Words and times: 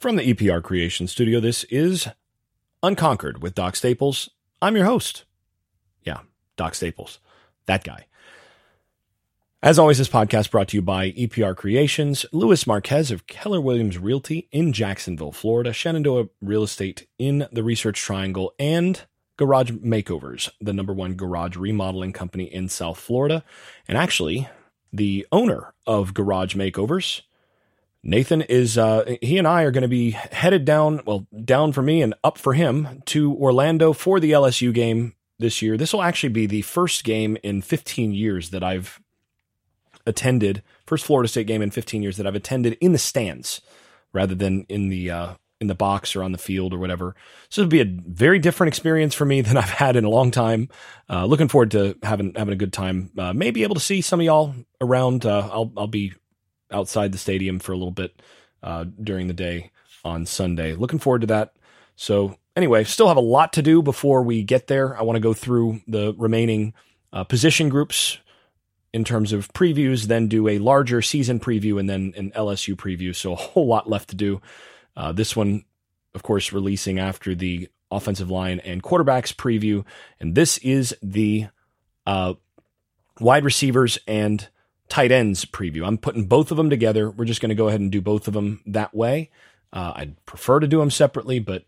From 0.00 0.16
the 0.16 0.32
EPR 0.32 0.62
Creation 0.62 1.06
Studio, 1.08 1.40
this 1.40 1.64
is 1.64 2.08
Unconquered 2.82 3.42
with 3.42 3.54
Doc 3.54 3.76
Staples. 3.76 4.30
I'm 4.62 4.74
your 4.74 4.86
host. 4.86 5.24
Yeah, 6.04 6.20
Doc 6.56 6.74
Staples, 6.74 7.18
that 7.66 7.84
guy. 7.84 8.06
As 9.62 9.78
always, 9.78 9.98
this 9.98 10.08
podcast 10.08 10.50
brought 10.50 10.68
to 10.68 10.78
you 10.78 10.80
by 10.80 11.10
EPR 11.10 11.54
Creations, 11.54 12.24
Luis 12.32 12.66
Marquez 12.66 13.10
of 13.10 13.26
Keller 13.26 13.60
Williams 13.60 13.98
Realty 13.98 14.48
in 14.50 14.72
Jacksonville, 14.72 15.32
Florida, 15.32 15.70
Shenandoah 15.70 16.30
Real 16.40 16.62
Estate 16.62 17.06
in 17.18 17.46
the 17.52 17.62
Research 17.62 18.00
Triangle, 18.00 18.54
and 18.58 19.02
Garage 19.36 19.72
Makeovers, 19.72 20.48
the 20.62 20.72
number 20.72 20.94
one 20.94 21.12
garage 21.12 21.56
remodeling 21.56 22.14
company 22.14 22.44
in 22.44 22.70
South 22.70 22.98
Florida. 22.98 23.44
And 23.86 23.98
actually, 23.98 24.48
the 24.94 25.26
owner 25.30 25.74
of 25.86 26.14
Garage 26.14 26.56
Makeovers, 26.56 27.20
Nathan 28.02 28.42
is 28.42 28.78
uh, 28.78 29.16
he 29.20 29.36
and 29.36 29.46
I 29.46 29.62
are 29.62 29.70
going 29.70 29.82
to 29.82 29.88
be 29.88 30.12
headed 30.12 30.64
down, 30.64 31.02
well, 31.04 31.26
down 31.44 31.72
for 31.72 31.82
me 31.82 32.00
and 32.00 32.14
up 32.24 32.38
for 32.38 32.54
him 32.54 33.02
to 33.06 33.34
Orlando 33.36 33.92
for 33.92 34.18
the 34.20 34.32
LSU 34.32 34.72
game 34.72 35.14
this 35.38 35.60
year. 35.60 35.76
This 35.76 35.92
will 35.92 36.02
actually 36.02 36.30
be 36.30 36.46
the 36.46 36.62
first 36.62 37.04
game 37.04 37.36
in 37.42 37.60
15 37.60 38.12
years 38.12 38.50
that 38.50 38.62
I've 38.62 39.00
attended, 40.06 40.62
first 40.86 41.04
Florida 41.04 41.28
State 41.28 41.46
game 41.46 41.60
in 41.60 41.70
15 41.70 42.02
years 42.02 42.16
that 42.16 42.26
I've 42.26 42.34
attended 42.34 42.78
in 42.80 42.92
the 42.92 42.98
stands 42.98 43.60
rather 44.12 44.34
than 44.34 44.64
in 44.68 44.88
the 44.88 45.10
uh, 45.10 45.34
in 45.60 45.66
the 45.66 45.74
box 45.74 46.16
or 46.16 46.22
on 46.22 46.32
the 46.32 46.38
field 46.38 46.72
or 46.72 46.78
whatever. 46.78 47.14
So 47.50 47.60
it'll 47.62 47.70
be 47.70 47.80
a 47.80 47.84
very 47.84 48.38
different 48.38 48.68
experience 48.68 49.14
for 49.14 49.26
me 49.26 49.42
than 49.42 49.56
I've 49.58 49.70
had 49.70 49.96
in 49.96 50.04
a 50.04 50.10
long 50.10 50.30
time. 50.30 50.68
Uh, 51.08 51.26
looking 51.26 51.48
forward 51.48 51.72
to 51.72 51.96
having 52.02 52.34
having 52.34 52.52
a 52.52 52.56
good 52.56 52.72
time. 52.72 53.10
Uh, 53.16 53.32
maybe 53.32 53.62
able 53.62 53.74
to 53.74 53.80
see 53.80 54.00
some 54.00 54.20
of 54.20 54.26
y'all 54.26 54.54
around. 54.80 55.26
Uh, 55.26 55.48
I'll 55.52 55.72
I'll 55.76 55.86
be 55.86 56.14
outside 56.70 57.12
the 57.12 57.18
stadium 57.18 57.58
for 57.58 57.72
a 57.72 57.76
little 57.76 57.90
bit 57.90 58.20
uh, 58.62 58.84
during 59.02 59.26
the 59.28 59.34
day 59.34 59.70
on 60.04 60.26
Sunday. 60.26 60.74
Looking 60.74 60.98
forward 60.98 61.22
to 61.22 61.26
that. 61.28 61.54
So, 61.96 62.36
anyway, 62.56 62.84
still 62.84 63.08
have 63.08 63.16
a 63.16 63.20
lot 63.20 63.52
to 63.54 63.62
do 63.62 63.82
before 63.82 64.22
we 64.22 64.42
get 64.42 64.66
there. 64.66 64.96
I 64.96 65.02
want 65.02 65.16
to 65.16 65.20
go 65.20 65.34
through 65.34 65.80
the 65.86 66.14
remaining 66.16 66.74
uh, 67.12 67.24
position 67.24 67.68
groups 67.68 68.18
in 68.92 69.04
terms 69.04 69.32
of 69.32 69.52
previews, 69.52 70.04
then 70.04 70.26
do 70.26 70.48
a 70.48 70.58
larger 70.58 71.02
season 71.02 71.38
preview, 71.38 71.78
and 71.78 71.88
then 71.88 72.12
an 72.16 72.32
LSU 72.32 72.74
preview. 72.74 73.14
So, 73.14 73.32
a 73.32 73.36
whole 73.36 73.66
lot 73.66 73.88
left 73.88 74.10
to 74.10 74.16
do. 74.16 74.40
Uh, 74.96 75.12
this 75.12 75.36
one, 75.36 75.64
of 76.14 76.22
course, 76.22 76.52
releasing 76.52 76.98
after 76.98 77.34
the 77.34 77.68
offensive 77.90 78.30
line 78.30 78.60
and 78.60 78.82
quarterbacks 78.82 79.34
preview. 79.34 79.84
And 80.20 80.34
this 80.34 80.58
is 80.58 80.94
the 81.02 81.48
uh, 82.06 82.34
wide 83.18 83.44
receivers 83.44 83.98
and 84.06 84.48
tight 84.90 85.12
ends 85.12 85.46
preview. 85.46 85.86
I'm 85.86 85.96
putting 85.96 86.26
both 86.26 86.50
of 86.50 86.58
them 86.58 86.68
together. 86.68 87.10
We're 87.10 87.24
just 87.24 87.40
going 87.40 87.50
to 87.50 87.54
go 87.54 87.68
ahead 87.68 87.80
and 87.80 87.90
do 87.90 88.02
both 88.02 88.28
of 88.28 88.34
them 88.34 88.60
that 88.66 88.94
way. 88.94 89.30
Uh, 89.72 89.92
I'd 89.94 90.26
prefer 90.26 90.60
to 90.60 90.66
do 90.66 90.80
them 90.80 90.90
separately, 90.90 91.38
but 91.38 91.64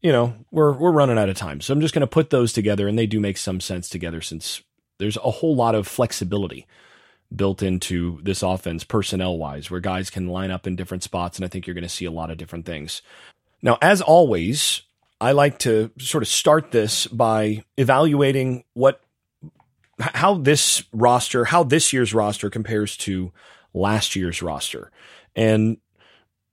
you 0.00 0.10
know 0.10 0.34
we're 0.50 0.72
we're 0.72 0.90
running 0.90 1.18
out 1.18 1.28
of 1.28 1.36
time, 1.36 1.60
so 1.60 1.72
I'm 1.72 1.80
just 1.80 1.94
going 1.94 2.00
to 2.00 2.06
put 2.06 2.30
those 2.30 2.52
together, 2.52 2.88
and 2.88 2.98
they 2.98 3.06
do 3.06 3.20
make 3.20 3.36
some 3.36 3.60
sense 3.60 3.88
together 3.88 4.20
since 4.20 4.62
there's 4.98 5.16
a 5.18 5.30
whole 5.30 5.54
lot 5.54 5.74
of 5.74 5.86
flexibility 5.86 6.66
built 7.34 7.62
into 7.62 8.20
this 8.22 8.42
offense 8.42 8.84
personnel 8.84 9.36
wise, 9.36 9.70
where 9.70 9.80
guys 9.80 10.10
can 10.10 10.28
line 10.28 10.50
up 10.50 10.66
in 10.66 10.76
different 10.76 11.02
spots, 11.02 11.36
and 11.36 11.44
I 11.44 11.48
think 11.48 11.66
you're 11.66 11.74
going 11.74 11.82
to 11.82 11.88
see 11.88 12.04
a 12.06 12.10
lot 12.10 12.30
of 12.30 12.38
different 12.38 12.64
things. 12.64 13.02
Now, 13.60 13.78
as 13.82 14.00
always, 14.00 14.82
I 15.20 15.32
like 15.32 15.58
to 15.60 15.90
sort 15.98 16.22
of 16.22 16.28
start 16.28 16.70
this 16.70 17.06
by 17.06 17.64
evaluating 17.76 18.64
what 18.74 19.00
how 19.98 20.34
this 20.34 20.84
roster, 20.92 21.44
how 21.44 21.62
this 21.62 21.92
year's 21.92 22.14
roster 22.14 22.50
compares 22.50 22.96
to 22.98 23.32
last 23.72 24.16
year's 24.16 24.42
roster. 24.42 24.90
And 25.36 25.78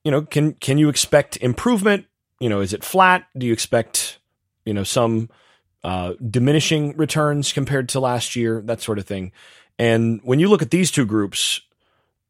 you 0.03 0.11
know, 0.11 0.23
can 0.23 0.53
can 0.53 0.77
you 0.77 0.89
expect 0.89 1.37
improvement? 1.37 2.05
You 2.39 2.49
know, 2.49 2.61
is 2.61 2.73
it 2.73 2.83
flat? 2.83 3.27
Do 3.37 3.45
you 3.45 3.53
expect, 3.53 4.19
you 4.65 4.73
know, 4.73 4.83
some 4.83 5.29
uh, 5.83 6.13
diminishing 6.27 6.95
returns 6.97 7.53
compared 7.53 7.89
to 7.89 7.99
last 7.99 8.35
year, 8.35 8.61
that 8.65 8.81
sort 8.81 8.99
of 8.99 9.05
thing. 9.05 9.31
And 9.79 10.19
when 10.23 10.39
you 10.39 10.47
look 10.47 10.61
at 10.61 10.71
these 10.71 10.91
two 10.91 11.05
groups, 11.05 11.61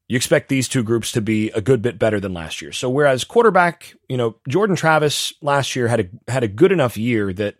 you 0.07 0.15
expect 0.15 0.49
these 0.49 0.67
two 0.67 0.83
groups 0.83 1.11
to 1.13 1.21
be 1.21 1.49
a 1.51 1.61
good 1.61 1.81
bit 1.81 1.97
better 1.97 2.19
than 2.19 2.33
last 2.33 2.61
year. 2.61 2.71
So 2.71 2.89
whereas 2.89 3.23
quarterback, 3.23 3.93
you 4.09 4.17
know, 4.17 4.35
Jordan 4.47 4.75
Travis 4.75 5.33
last 5.41 5.75
year 5.75 5.87
had 5.87 5.99
a 6.01 6.31
had 6.31 6.43
a 6.43 6.49
good 6.49 6.71
enough 6.71 6.97
year 6.97 7.31
that 7.33 7.55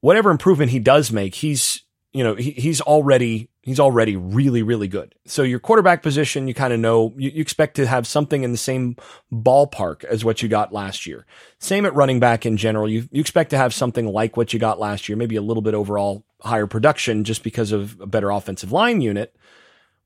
whatever 0.00 0.30
improvement 0.30 0.70
he 0.70 0.78
does 0.78 1.10
make, 1.10 1.36
he's 1.36 1.82
you 2.12 2.24
know, 2.24 2.34
he, 2.34 2.52
he's 2.52 2.80
already 2.80 3.50
he's 3.62 3.80
already 3.80 4.16
really 4.16 4.62
really 4.62 4.88
good. 4.88 5.14
So 5.26 5.42
your 5.42 5.58
quarterback 5.58 6.02
position, 6.02 6.48
you 6.48 6.54
kind 6.54 6.72
of 6.72 6.80
know 6.80 7.12
you, 7.16 7.30
you, 7.30 7.40
expect 7.40 7.76
to 7.76 7.86
have 7.86 8.06
something 8.06 8.42
in 8.42 8.52
the 8.52 8.58
same 8.58 8.96
ballpark 9.32 10.04
as 10.04 10.24
what 10.24 10.42
you 10.42 10.48
got 10.48 10.72
last 10.72 11.06
year. 11.06 11.26
Same 11.58 11.84
at 11.84 11.94
running 11.94 12.18
back 12.18 12.46
in 12.46 12.56
general. 12.56 12.88
You 12.88 13.08
you 13.12 13.20
expect 13.20 13.50
to 13.50 13.58
have 13.58 13.74
something 13.74 14.06
like 14.06 14.36
what 14.36 14.52
you 14.52 14.58
got 14.58 14.80
last 14.80 15.08
year, 15.08 15.16
maybe 15.16 15.36
a 15.36 15.42
little 15.42 15.62
bit 15.62 15.74
overall 15.74 16.24
higher 16.40 16.66
production 16.66 17.24
just 17.24 17.42
because 17.42 17.72
of 17.72 18.00
a 18.00 18.06
better 18.06 18.30
offensive 18.30 18.72
line 18.72 19.00
unit. 19.00 19.36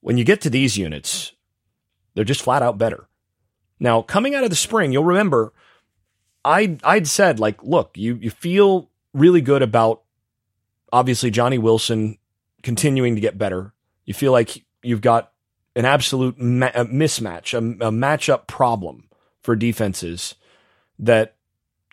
When 0.01 0.19
you 0.19 0.25
get 0.25 0.41
to 0.41 0.51
these 0.51 0.77
units, 0.77 1.33
they're 2.15 2.25
just 2.25 2.43
flat 2.43 2.63
out 2.63 2.79
better. 2.79 3.09
Now, 3.79 4.03
coming 4.03 4.35
out 4.35 4.45
of 4.45 4.51
the 4.51 4.57
spring, 4.57 4.93
you'll 4.93 5.05
remember 5.05 5.53
I 6.45 6.79
I'd 6.83 7.07
said 7.07 7.39
like, 7.39 7.63
look, 7.63 7.97
you 7.97 8.19
you 8.21 8.31
feel 8.31 8.91
really 9.15 9.41
good 9.41 9.63
about 9.63 10.03
obviously 10.93 11.31
Johnny 11.31 11.59
Wilson 11.59 12.19
continuing 12.63 13.15
to 13.15 13.21
get 13.21 13.39
better. 13.39 13.73
You 14.05 14.15
feel 14.15 14.33
like 14.33 14.65
you've 14.83 15.01
got 15.01 15.33
an 15.75 15.85
absolute 15.85 16.39
ma- 16.39 16.71
a 16.75 16.85
mismatch, 16.85 17.55
a, 17.55 17.59
a 17.59 17.91
matchup 17.91 18.47
problem 18.47 19.09
for 19.43 19.57
defenses 19.57 20.35
that 20.99 21.37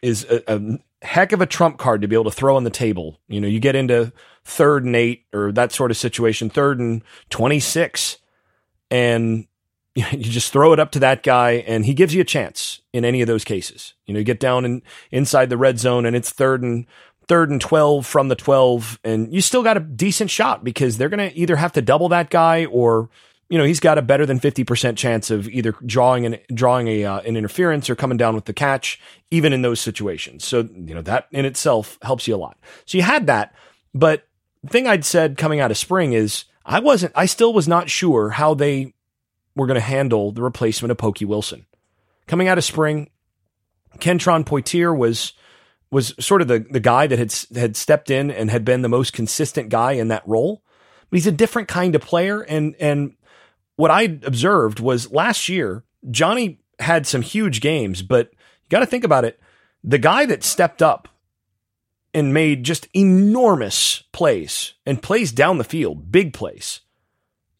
is 0.01 0.25
a, 0.25 0.43
a, 0.53 0.79
heck 1.01 1.31
of 1.31 1.39
a 1.39 1.45
trump 1.45 1.77
card 1.77 2.01
to 2.01 2.07
be 2.07 2.15
able 2.15 2.25
to 2.25 2.31
throw 2.31 2.55
on 2.55 2.65
the 2.65 2.69
table. 2.69 3.19
You 3.27 3.39
know, 3.39 3.47
you 3.47 3.59
get 3.59 3.75
into 3.75 4.11
third 4.43 4.83
and 4.83 4.95
eight 4.95 5.25
or 5.33 5.51
that 5.53 5.71
sort 5.71 5.91
of 5.91 5.97
situation, 5.97 6.49
third 6.49 6.79
and 6.79 7.01
26, 7.29 8.17
and 8.91 9.47
you 9.95 10.03
just 10.17 10.51
throw 10.51 10.73
it 10.73 10.79
up 10.79 10.91
to 10.91 10.99
that 10.99 11.23
guy 11.23 11.51
and 11.51 11.85
he 11.85 11.93
gives 11.93 12.13
you 12.13 12.21
a 12.21 12.25
chance 12.25 12.81
in 12.93 13.05
any 13.05 13.21
of 13.21 13.27
those 13.27 13.43
cases. 13.43 13.93
You 14.05 14.13
know, 14.13 14.19
you 14.19 14.25
get 14.25 14.39
down 14.39 14.65
in, 14.65 14.81
inside 15.11 15.49
the 15.49 15.57
red 15.57 15.79
zone 15.79 16.05
and 16.05 16.15
it's 16.15 16.29
third 16.29 16.61
and 16.63 16.85
third 17.29 17.51
and 17.51 17.61
12 17.61 18.05
from 18.05 18.27
the 18.27 18.35
12 18.35 18.99
and 19.03 19.31
you 19.31 19.39
still 19.39 19.63
got 19.63 19.77
a 19.77 19.79
decent 19.79 20.31
shot 20.31 20.63
because 20.63 20.97
they're 20.97 21.09
going 21.09 21.29
to 21.29 21.37
either 21.37 21.55
have 21.55 21.71
to 21.71 21.81
double 21.81 22.09
that 22.09 22.31
guy 22.31 22.65
or 22.65 23.07
you 23.49 23.57
know 23.57 23.63
he's 23.63 23.79
got 23.79 23.99
a 23.99 24.01
better 24.01 24.25
than 24.25 24.39
50% 24.39 24.97
chance 24.97 25.29
of 25.29 25.47
either 25.47 25.75
drawing 25.85 26.25
an 26.25 26.39
drawing 26.53 26.87
a 26.87 27.05
uh, 27.05 27.19
an 27.19 27.37
interference 27.37 27.89
or 27.89 27.95
coming 27.95 28.17
down 28.17 28.33
with 28.33 28.45
the 28.45 28.53
catch 28.53 28.99
even 29.29 29.53
in 29.53 29.61
those 29.61 29.79
situations. 29.79 30.43
So 30.43 30.67
you 30.73 30.95
know 30.95 31.03
that 31.03 31.27
in 31.31 31.45
itself 31.45 31.99
helps 32.01 32.27
you 32.27 32.35
a 32.35 32.37
lot. 32.37 32.57
So 32.85 32.97
you 32.97 33.03
had 33.03 33.27
that 33.27 33.53
but 33.93 34.27
the 34.63 34.69
thing 34.69 34.87
I'd 34.87 35.05
said 35.05 35.37
coming 35.37 35.59
out 35.59 35.71
of 35.71 35.77
spring 35.77 36.13
is 36.13 36.45
I 36.65 36.79
wasn't 36.79 37.13
I 37.15 37.27
still 37.27 37.53
was 37.53 37.67
not 37.67 37.91
sure 37.91 38.31
how 38.31 38.55
they 38.55 38.93
were 39.55 39.67
going 39.67 39.75
to 39.75 39.81
handle 39.81 40.31
the 40.31 40.41
replacement 40.41 40.91
of 40.91 40.97
Pokey 40.97 41.25
Wilson. 41.25 41.67
Coming 42.25 42.47
out 42.47 42.57
of 42.57 42.63
spring 42.63 43.11
Kentron 43.99 44.45
Poitier 44.45 44.97
was 44.97 45.33
was 45.91 46.13
sort 46.19 46.41
of 46.41 46.47
the, 46.47 46.65
the 46.69 46.79
guy 46.79 47.07
that 47.07 47.19
had 47.19 47.33
had 47.55 47.75
stepped 47.75 48.09
in 48.09 48.29
and 48.29 48.51
had 48.51 48.63
been 48.63 48.81
the 48.81 48.89
most 48.89 49.13
consistent 49.13 49.69
guy 49.69 49.93
in 49.93 50.09
that 50.09 50.27
role. 50.27 50.63
But 51.09 51.17
he's 51.17 51.27
a 51.27 51.31
different 51.31 51.67
kind 51.67 51.95
of 51.95 52.01
player. 52.01 52.41
And 52.41 52.75
and 52.79 53.15
what 53.75 53.91
I 53.91 54.03
observed 54.03 54.79
was 54.79 55.11
last 55.11 55.49
year, 55.49 55.83
Johnny 56.11 56.59
had 56.79 57.07
some 57.07 57.21
huge 57.21 57.61
games, 57.61 58.01
but 58.01 58.31
you 58.31 58.69
got 58.69 58.79
to 58.79 58.85
think 58.85 59.03
about 59.03 59.25
it. 59.25 59.39
The 59.83 59.97
guy 59.97 60.25
that 60.25 60.43
stepped 60.43 60.81
up 60.81 61.07
and 62.13 62.33
made 62.33 62.63
just 62.63 62.87
enormous 62.93 64.03
plays 64.11 64.73
and 64.85 65.01
plays 65.01 65.31
down 65.31 65.57
the 65.57 65.63
field, 65.63 66.11
big 66.11 66.33
plays 66.33 66.81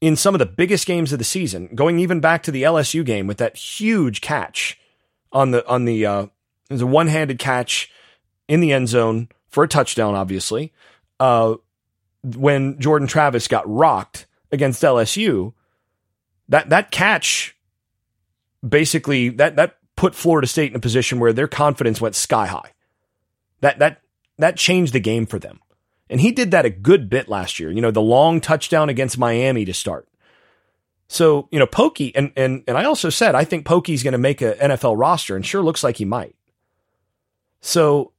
in 0.01 0.15
some 0.15 0.35
of 0.35 0.39
the 0.39 0.45
biggest 0.45 0.85
games 0.85 1.11
of 1.11 1.19
the 1.19 1.25
season, 1.25 1.69
going 1.75 1.99
even 1.99 2.19
back 2.19 2.43
to 2.43 2.51
the 2.51 2.63
LSU 2.63 3.03
game 3.05 3.27
with 3.27 3.37
that 3.37 3.57
huge 3.57 4.21
catch 4.21 4.79
on 5.31 5.51
the 5.51 5.67
on 5.67 5.85
the 5.85 6.05
uh, 6.05 6.23
it 6.23 6.73
was 6.73 6.81
a 6.81 6.87
one 6.87 7.07
handed 7.07 7.39
catch 7.39 7.91
in 8.49 8.59
the 8.59 8.73
end 8.73 8.89
zone 8.89 9.29
for 9.47 9.63
a 9.63 9.67
touchdown, 9.67 10.15
obviously. 10.15 10.73
Uh, 11.19 11.55
when 12.23 12.77
Jordan 12.79 13.07
Travis 13.07 13.47
got 13.47 13.69
rocked 13.69 14.25
against 14.51 14.83
LSU, 14.83 15.53
that 16.49 16.69
that 16.69 16.91
catch 16.91 17.55
basically 18.67 19.29
that 19.29 19.55
that 19.55 19.77
put 19.95 20.15
Florida 20.15 20.47
State 20.47 20.71
in 20.71 20.75
a 20.75 20.81
position 20.81 21.19
where 21.19 21.31
their 21.31 21.47
confidence 21.47 22.01
went 22.01 22.15
sky 22.15 22.47
high. 22.47 22.73
That 23.61 23.79
that 23.79 24.01
that 24.37 24.57
changed 24.57 24.91
the 24.91 24.99
game 24.99 25.25
for 25.25 25.39
them. 25.39 25.59
And 26.09 26.19
he 26.19 26.31
did 26.31 26.51
that 26.51 26.65
a 26.65 26.71
good 26.71 27.09
bit 27.09 27.29
last 27.29 27.59
year. 27.59 27.71
You 27.71 27.81
know, 27.81 27.91
the 27.91 28.01
long 28.01 28.41
touchdown 28.41 28.89
against 28.89 29.17
Miami 29.17 29.63
to 29.65 29.73
start. 29.73 30.07
So, 31.07 31.47
you 31.51 31.59
know, 31.59 31.67
Pokey, 31.67 32.15
and 32.15 32.31
and 32.35 32.63
and 32.67 32.77
I 32.77 32.85
also 32.85 33.09
said 33.09 33.35
I 33.35 33.43
think 33.43 33.65
Pokey's 33.65 34.03
going 34.03 34.13
to 34.13 34.17
make 34.17 34.41
an 34.41 34.53
NFL 34.53 34.97
roster, 34.97 35.35
and 35.35 35.45
sure 35.45 35.61
looks 35.61 35.83
like 35.83 35.97
he 35.97 36.05
might. 36.05 36.35
So 37.61 38.11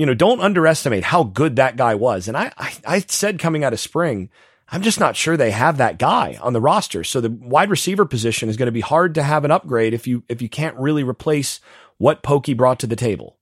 you 0.00 0.06
know, 0.06 0.14
don't 0.14 0.40
underestimate 0.40 1.04
how 1.04 1.24
good 1.24 1.56
that 1.56 1.76
guy 1.76 1.94
was. 1.94 2.26
And 2.26 2.34
I, 2.34 2.50
I, 2.56 2.72
I 2.86 2.98
said 3.00 3.38
coming 3.38 3.64
out 3.64 3.74
of 3.74 3.80
spring, 3.80 4.30
I'm 4.70 4.80
just 4.80 4.98
not 4.98 5.14
sure 5.14 5.36
they 5.36 5.50
have 5.50 5.76
that 5.76 5.98
guy 5.98 6.38
on 6.40 6.54
the 6.54 6.60
roster. 6.60 7.04
So 7.04 7.20
the 7.20 7.28
wide 7.28 7.68
receiver 7.68 8.06
position 8.06 8.48
is 8.48 8.56
going 8.56 8.68
to 8.68 8.72
be 8.72 8.80
hard 8.80 9.14
to 9.16 9.22
have 9.22 9.44
an 9.44 9.50
upgrade 9.50 9.92
if 9.92 10.06
you 10.06 10.24
if 10.26 10.40
you 10.40 10.48
can't 10.48 10.74
really 10.78 11.04
replace 11.04 11.60
what 11.98 12.22
Pokey 12.22 12.54
brought 12.54 12.80
to 12.80 12.86
the 12.86 12.96
table. 12.96 13.36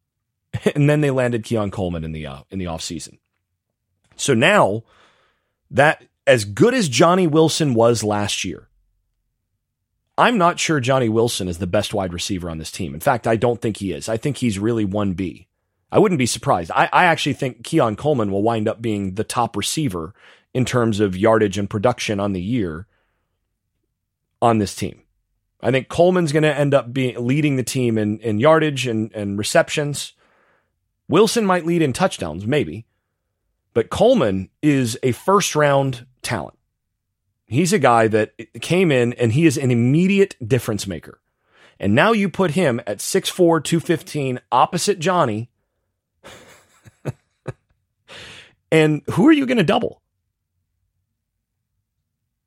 And 0.74 0.90
then 0.90 1.00
they 1.00 1.12
landed 1.12 1.44
Keon 1.44 1.70
Coleman 1.70 2.02
in 2.02 2.10
the 2.10 2.26
uh, 2.26 2.40
in 2.50 2.58
the 2.58 2.64
offseason. 2.64 3.18
So 4.16 4.34
now 4.34 4.82
that 5.70 6.06
as 6.26 6.44
good 6.44 6.74
as 6.74 6.88
Johnny 6.88 7.28
Wilson 7.28 7.72
was 7.72 8.02
last 8.02 8.44
year, 8.44 8.68
I'm 10.16 10.38
not 10.38 10.58
sure 10.58 10.80
Johnny 10.80 11.08
Wilson 11.08 11.46
is 11.46 11.58
the 11.58 11.68
best 11.68 11.94
wide 11.94 12.12
receiver 12.12 12.50
on 12.50 12.58
this 12.58 12.72
team. 12.72 12.94
In 12.94 13.00
fact, 13.00 13.28
I 13.28 13.36
don't 13.36 13.62
think 13.62 13.76
he 13.76 13.92
is. 13.92 14.08
I 14.08 14.16
think 14.16 14.38
he's 14.38 14.58
really 14.58 14.84
1B. 14.84 15.46
I 15.90 15.98
wouldn't 15.98 16.18
be 16.18 16.26
surprised. 16.26 16.70
I, 16.72 16.88
I 16.92 17.04
actually 17.04 17.32
think 17.32 17.64
Keon 17.64 17.96
Coleman 17.96 18.30
will 18.30 18.42
wind 18.42 18.68
up 18.68 18.82
being 18.82 19.14
the 19.14 19.24
top 19.24 19.56
receiver 19.56 20.14
in 20.52 20.64
terms 20.64 21.00
of 21.00 21.16
yardage 21.16 21.58
and 21.58 21.68
production 21.68 22.20
on 22.20 22.32
the 22.32 22.42
year 22.42 22.86
on 24.40 24.58
this 24.58 24.74
team. 24.74 25.02
I 25.60 25.70
think 25.70 25.88
Coleman's 25.88 26.32
going 26.32 26.44
to 26.44 26.54
end 26.54 26.74
up 26.74 26.92
being 26.92 27.26
leading 27.26 27.56
the 27.56 27.64
team 27.64 27.98
in, 27.98 28.18
in 28.20 28.38
yardage 28.38 28.86
and, 28.86 29.12
and 29.12 29.38
receptions. 29.38 30.12
Wilson 31.08 31.44
might 31.44 31.66
lead 31.66 31.82
in 31.82 31.92
touchdowns, 31.92 32.46
maybe. 32.46 32.86
But 33.74 33.90
Coleman 33.90 34.50
is 34.62 34.98
a 35.02 35.12
first 35.12 35.56
round 35.56 36.06
talent. 36.22 36.58
He's 37.46 37.72
a 37.72 37.78
guy 37.78 38.08
that 38.08 38.34
came 38.60 38.92
in 38.92 39.14
and 39.14 39.32
he 39.32 39.46
is 39.46 39.56
an 39.56 39.70
immediate 39.70 40.36
difference 40.46 40.86
maker. 40.86 41.20
And 41.80 41.94
now 41.94 42.12
you 42.12 42.28
put 42.28 42.52
him 42.52 42.80
at 42.86 42.98
6'4, 42.98 43.62
215, 43.62 44.40
opposite 44.52 44.98
Johnny. 44.98 45.48
And 48.70 49.02
who 49.10 49.26
are 49.28 49.32
you 49.32 49.46
going 49.46 49.58
to 49.58 49.64
double? 49.64 50.02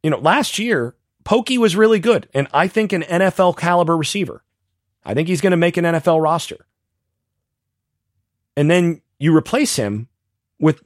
You 0.04 0.10
know, 0.10 0.20
last 0.20 0.60
year, 0.60 0.96
Pokey 1.24 1.58
was 1.58 1.76
really 1.76 2.00
good, 2.00 2.28
and 2.34 2.48
I 2.54 2.68
think 2.68 2.94
an 2.94 3.04
NFL 3.04 3.58
caliber 3.58 3.96
receiver. 3.96 4.44
I 5.04 5.14
think 5.14 5.28
he's 5.28 5.42
going 5.42 5.52
to 5.52 5.58
make 5.58 5.78
an 5.78 5.86
NFL 5.86 6.22
roster. 6.22 6.66
And 8.56 8.70
then 8.70 9.02
you 9.20 9.36
replace 9.36 9.76
him 9.76 10.08
with 10.60 10.82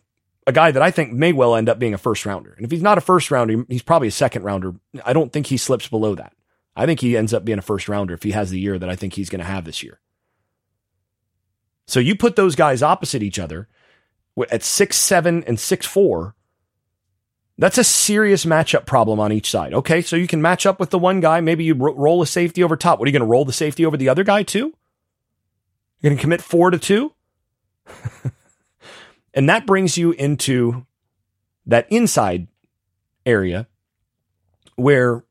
a 0.48 0.52
guy 0.52 0.72
that 0.72 0.82
I 0.82 0.92
think 0.92 1.12
may 1.12 1.34
well 1.34 1.56
end 1.56 1.70
up 1.70 1.80
being 1.80 1.94
a 1.94 1.98
first 1.98 2.26
rounder. 2.26 2.54
And 2.54 2.66
if 2.66 2.72
he's 2.72 2.84
not 2.84 2.98
a 2.98 3.02
first 3.02 3.32
rounder, 3.32 3.66
he's 3.68 3.82
probably 3.82 4.08
a 4.08 4.12
second 4.12 4.44
rounder. 4.44 4.76
I 5.04 5.14
don't 5.14 5.34
think 5.34 5.48
he 5.48 5.58
slips 5.58 5.88
below 5.88 6.16
that. 6.16 6.34
I 6.76 6.86
think 6.86 7.00
he 7.00 7.18
ends 7.18 7.34
up 7.34 7.46
being 7.46 7.58
a 7.58 7.64
first 7.64 7.90
rounder 7.90 8.14
if 8.14 8.24
he 8.24 8.32
has 8.32 8.52
the 8.52 8.60
year 8.60 8.78
that 8.78 8.90
I 8.90 8.96
think 8.96 9.14
he's 9.14 9.30
going 9.30 9.40
to 9.40 9.46
have 9.46 9.66
this 9.66 9.82
year. 9.82 10.00
So 11.88 12.00
you 12.00 12.16
put 12.16 12.36
those 12.36 12.56
guys 12.56 12.84
opposite 12.84 13.24
each 13.24 13.40
other 13.40 13.68
at 14.50 14.64
six 14.64 14.98
seven 14.98 15.44
and 15.46 15.60
six 15.60 15.86
four. 15.86 16.36
That's 17.58 17.78
a 17.78 17.86
serious 17.86 18.44
matchup 18.44 18.86
problem 18.86 19.20
on 19.20 19.32
each 19.32 19.50
side. 19.50 19.74
Okay, 19.74 20.02
so 20.02 20.18
you 20.18 20.28
can 20.28 20.42
match 20.42 20.66
up 20.66 20.80
with 20.80 20.90
the 20.90 21.00
one 21.00 21.22
guy. 21.22 21.40
Maybe 21.40 21.64
you 21.64 21.74
roll 21.74 22.22
a 22.22 22.28
safety 22.28 22.64
over 22.64 22.76
top. 22.76 23.00
What 23.00 23.06
are 23.06 23.10
you 23.10 23.18
going 23.18 23.28
to 23.28 23.32
roll 23.32 23.46
the 23.46 23.54
safety 23.54 23.86
over 23.86 23.96
the 23.96 24.10
other 24.10 24.26
guy 24.26 24.44
too? 24.44 24.74
You're 26.02 26.10
going 26.10 26.18
to 26.18 26.22
commit 26.22 26.42
four 26.42 26.70
to 26.70 26.78
two. 26.78 27.14
And 29.36 29.50
that 29.50 29.68
brings 29.68 29.98
you 29.98 30.14
into 30.14 30.86
that 31.66 31.92
inside 31.92 32.48
area 33.26 33.68
where, 34.76 35.26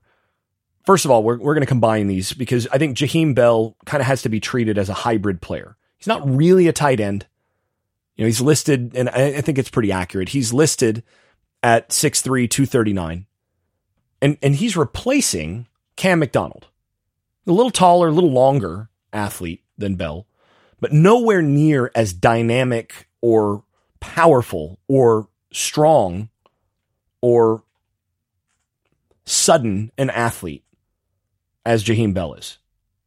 first 0.84 1.06
of 1.06 1.10
all, 1.10 1.22
we're, 1.22 1.38
we're 1.38 1.54
going 1.54 1.62
to 1.62 1.66
combine 1.66 2.06
these 2.06 2.34
because 2.34 2.68
I 2.68 2.76
think 2.76 2.96
Jaheim 2.98 3.34
Bell 3.34 3.76
kind 3.86 4.02
of 4.02 4.06
has 4.06 4.22
to 4.22 4.28
be 4.28 4.40
treated 4.40 4.76
as 4.76 4.90
a 4.90 4.94
hybrid 4.94 5.40
player. 5.40 5.76
He's 5.96 6.06
not 6.06 6.22
really 6.28 6.68
a 6.68 6.72
tight 6.72 7.00
end. 7.00 7.26
You 8.16 8.24
know, 8.24 8.26
he's 8.26 8.40
listed, 8.40 8.92
and 8.94 9.08
I, 9.08 9.36
I 9.36 9.40
think 9.40 9.58
it's 9.58 9.70
pretty 9.70 9.92
accurate. 9.92 10.30
He's 10.30 10.52
listed 10.52 11.02
at 11.62 11.88
6'3, 11.88 12.48
239. 12.48 13.26
And, 14.22 14.38
and 14.42 14.54
he's 14.54 14.76
replacing 14.76 15.66
Cam 15.96 16.20
McDonald, 16.20 16.68
a 17.46 17.52
little 17.52 17.70
taller, 17.70 18.08
a 18.08 18.12
little 18.12 18.32
longer 18.32 18.88
athlete 19.12 19.62
than 19.76 19.96
Bell, 19.96 20.26
but 20.80 20.92
nowhere 20.92 21.42
near 21.42 21.90
as 21.94 22.12
dynamic 22.12 23.08
or 23.20 23.64
powerful 24.00 24.78
or 24.88 25.28
strong 25.52 26.28
or 27.20 27.64
sudden 29.24 29.90
an 29.96 30.10
athlete 30.10 30.64
as 31.64 31.84
Jaheim 31.84 32.12
Bell 32.12 32.34
is. 32.34 32.58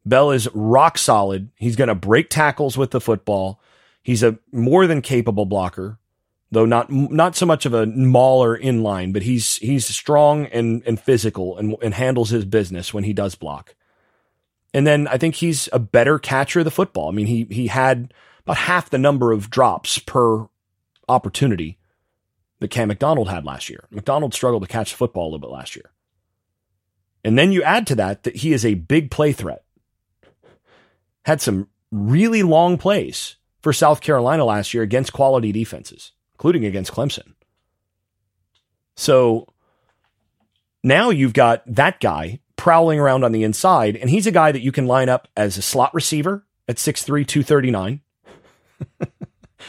Bell 0.04 0.30
is 0.30 0.48
rock 0.54 0.98
solid. 0.98 1.50
He's 1.56 1.76
going 1.76 1.88
to 1.88 1.94
break 1.94 2.30
tackles 2.30 2.76
with 2.76 2.90
the 2.90 3.00
football. 3.00 3.60
He's 4.08 4.22
a 4.22 4.38
more 4.52 4.86
than 4.86 5.02
capable 5.02 5.44
blocker, 5.44 5.98
though 6.50 6.64
not 6.64 6.90
not 6.90 7.36
so 7.36 7.44
much 7.44 7.66
of 7.66 7.74
a 7.74 7.84
mauler 7.84 8.56
in 8.56 8.82
line, 8.82 9.12
but 9.12 9.20
he's 9.20 9.56
he's 9.56 9.86
strong 9.86 10.46
and 10.46 10.82
and 10.86 10.98
physical 10.98 11.58
and, 11.58 11.76
and 11.82 11.92
handles 11.92 12.30
his 12.30 12.46
business 12.46 12.94
when 12.94 13.04
he 13.04 13.12
does 13.12 13.34
block. 13.34 13.74
And 14.72 14.86
then 14.86 15.08
I 15.08 15.18
think 15.18 15.34
he's 15.34 15.68
a 15.74 15.78
better 15.78 16.18
catcher 16.18 16.60
of 16.60 16.64
the 16.64 16.70
football. 16.70 17.10
I 17.10 17.12
mean, 17.12 17.26
he 17.26 17.46
he 17.50 17.66
had 17.66 18.14
about 18.46 18.56
half 18.56 18.88
the 18.88 18.96
number 18.96 19.30
of 19.30 19.50
drops 19.50 19.98
per 19.98 20.48
opportunity 21.06 21.76
that 22.60 22.70
Cam 22.70 22.88
McDonald 22.88 23.28
had 23.28 23.44
last 23.44 23.68
year. 23.68 23.84
McDonald 23.90 24.32
struggled 24.32 24.62
to 24.62 24.68
catch 24.68 24.92
the 24.92 24.96
football 24.96 25.24
a 25.24 25.28
little 25.32 25.38
bit 25.46 25.50
last 25.50 25.76
year. 25.76 25.90
And 27.24 27.36
then 27.38 27.52
you 27.52 27.62
add 27.62 27.86
to 27.88 27.94
that 27.96 28.22
that 28.22 28.36
he 28.36 28.54
is 28.54 28.64
a 28.64 28.72
big 28.72 29.10
play 29.10 29.32
threat. 29.32 29.64
Had 31.26 31.42
some 31.42 31.68
really 31.90 32.42
long 32.42 32.78
plays 32.78 33.36
for 33.68 33.74
South 33.74 34.00
Carolina 34.00 34.46
last 34.46 34.72
year 34.72 34.82
against 34.82 35.12
quality 35.12 35.52
defenses, 35.52 36.12
including 36.32 36.64
against 36.64 36.90
Clemson. 36.90 37.34
So 38.96 39.46
now 40.82 41.10
you've 41.10 41.34
got 41.34 41.62
that 41.66 42.00
guy 42.00 42.40
prowling 42.56 42.98
around 42.98 43.24
on 43.24 43.32
the 43.32 43.44
inside, 43.44 43.94
and 43.94 44.08
he's 44.08 44.26
a 44.26 44.30
guy 44.30 44.52
that 44.52 44.62
you 44.62 44.72
can 44.72 44.86
line 44.86 45.10
up 45.10 45.28
as 45.36 45.58
a 45.58 45.60
slot 45.60 45.92
receiver 45.92 46.46
at 46.66 46.76
6'3, 46.76 47.26
239. 47.26 48.00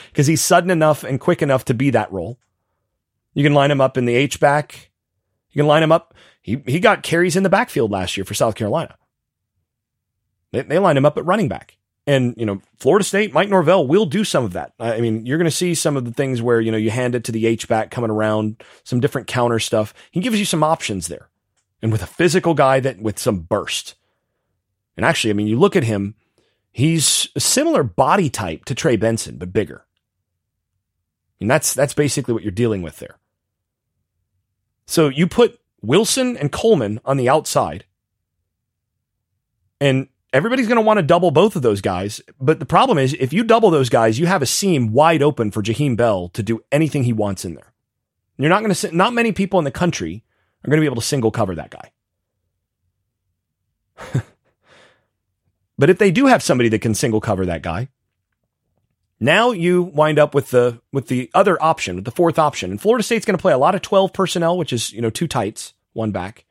because 0.08 0.28
he's 0.28 0.42
sudden 0.42 0.72
enough 0.72 1.04
and 1.04 1.20
quick 1.20 1.42
enough 1.42 1.66
to 1.66 1.74
be 1.74 1.90
that 1.90 2.10
role. 2.10 2.40
You 3.34 3.44
can 3.44 3.54
line 3.54 3.70
him 3.70 3.82
up 3.82 3.98
in 3.98 4.06
the 4.06 4.16
H 4.16 4.40
back. 4.40 4.92
You 5.52 5.60
can 5.60 5.68
line 5.68 5.84
him 5.84 5.92
up. 5.92 6.14
He 6.42 6.64
he 6.66 6.80
got 6.80 7.04
carries 7.04 7.36
in 7.36 7.44
the 7.44 7.50
backfield 7.50 7.92
last 7.92 8.16
year 8.16 8.24
for 8.24 8.34
South 8.34 8.56
Carolina. 8.56 8.96
They 10.54 10.62
they 10.62 10.80
line 10.80 10.96
him 10.96 11.06
up 11.06 11.18
at 11.18 11.26
running 11.26 11.50
back. 11.50 11.79
And, 12.10 12.34
you 12.38 12.46
know, 12.48 12.60
Florida 12.80 13.06
State, 13.06 13.34
Mike 13.34 13.50
Norvell 13.50 13.86
will 13.86 14.08
do 14.08 14.24
some 14.24 14.44
of 14.44 14.54
that. 14.54 14.74
I 14.80 15.00
mean, 15.00 15.28
you're 15.28 15.38
going 15.38 15.46
to 15.46 15.52
see 15.56 15.76
some 15.76 15.96
of 15.96 16.06
the 16.06 16.12
things 16.12 16.42
where, 16.42 16.60
you 16.60 16.72
know, 16.72 16.78
you 16.78 16.90
hand 16.90 17.14
it 17.14 17.24
to 17.26 17.32
the 17.32 17.46
H 17.46 17.68
back 17.68 17.92
coming 17.92 18.10
around, 18.10 18.64
some 18.84 19.00
different 19.00 19.28
counter 19.28 19.60
stuff. 19.60 19.94
He 20.10 20.20
gives 20.20 20.40
you 20.40 20.46
some 20.46 20.64
options 20.64 21.08
there. 21.08 21.30
And 21.84 21.92
with 21.92 22.02
a 22.02 22.08
physical 22.08 22.56
guy 22.56 22.80
that 22.80 23.00
with 23.00 23.20
some 23.20 23.42
burst. 23.42 23.94
And 24.98 25.06
actually, 25.06 25.30
I 25.30 25.34
mean, 25.34 25.46
you 25.46 25.60
look 25.60 25.76
at 25.76 25.84
him, 25.84 26.16
he's 26.72 27.30
a 27.36 27.40
similar 27.40 27.84
body 27.84 28.32
type 28.32 28.66
to 28.66 28.74
Trey 28.74 28.96
Benson, 28.96 29.38
but 29.38 29.54
bigger. 29.54 29.86
And 31.40 31.48
that's 31.48 31.76
that's 31.76 31.94
basically 31.94 32.34
what 32.34 32.42
you're 32.42 32.52
dealing 32.52 32.82
with 32.82 32.98
there. 32.98 33.20
So 34.88 35.10
you 35.10 35.28
put 35.28 35.60
Wilson 35.84 36.38
and 36.38 36.52
Coleman 36.52 37.02
on 37.06 37.18
the 37.18 37.30
outside, 37.30 37.86
and 39.80 40.08
everybody's 40.34 40.68
going 40.68 40.78
to 40.78 40.82
want 40.82 40.98
to 40.98 41.04
double 41.04 41.32
both 41.32 41.56
of 41.56 41.62
those 41.62 41.82
guys. 41.82 42.22
But 42.40 42.60
the 42.60 42.66
problem 42.66 42.98
is, 42.98 43.14
if 43.20 43.34
you 43.34 43.44
double 43.44 43.70
those 43.70 43.90
guys, 43.90 44.20
you 44.20 44.28
have 44.28 44.42
a 44.42 44.48
seam 44.48 44.92
wide 44.92 45.22
open 45.22 45.52
for 45.52 45.62
Jaheim 45.62 45.96
Bell 45.96 46.30
to 46.30 46.44
do 46.44 46.62
anything 46.72 47.04
he 47.04 47.14
wants 47.14 47.46
in 47.46 47.56
there. 47.56 47.74
You're 48.38 48.50
not 48.50 48.60
going 48.60 48.70
to. 48.70 48.76
Sit 48.76 48.94
not 48.94 49.14
many 49.14 49.32
people 49.32 49.60
in 49.60 49.66
the 49.66 49.72
country 49.72 50.24
are 50.64 50.70
going 50.70 50.78
to 50.78 50.82
be 50.82 50.88
able 50.88 51.02
to 51.02 51.08
single 51.08 51.32
cover 51.32 51.56
that 51.56 51.72
guy. 51.72 51.92
but 55.78 55.90
if 55.90 55.98
they 55.98 56.12
do 56.12 56.28
have 56.28 56.42
somebody 56.42 56.70
that 56.70 56.80
can 56.80 56.96
single 56.96 57.20
cover 57.20 57.46
that 57.46 57.62
guy, 57.62 57.90
now 59.20 59.52
you 59.52 59.84
wind 59.84 60.20
up 60.20 60.34
with 60.34 60.52
the 60.52 60.82
with 60.94 61.08
the 61.08 61.30
other 61.34 61.62
option, 61.62 61.98
with 61.98 62.06
the 62.06 62.12
fourth 62.12 62.40
option. 62.40 62.72
And 62.72 62.82
Florida 62.82 63.04
State's 63.04 63.26
going 63.26 63.38
to 63.38 63.42
play 63.42 63.52
a 63.52 63.58
lot 63.58 63.76
of 63.76 63.82
12 63.82 64.14
personnel, 64.14 64.58
which 64.58 64.72
is, 64.72 64.94
you 64.94 65.02
know, 65.02 65.10
two 65.10 65.28
tights, 65.28 65.74
one 65.92 66.12
back, 66.12 66.46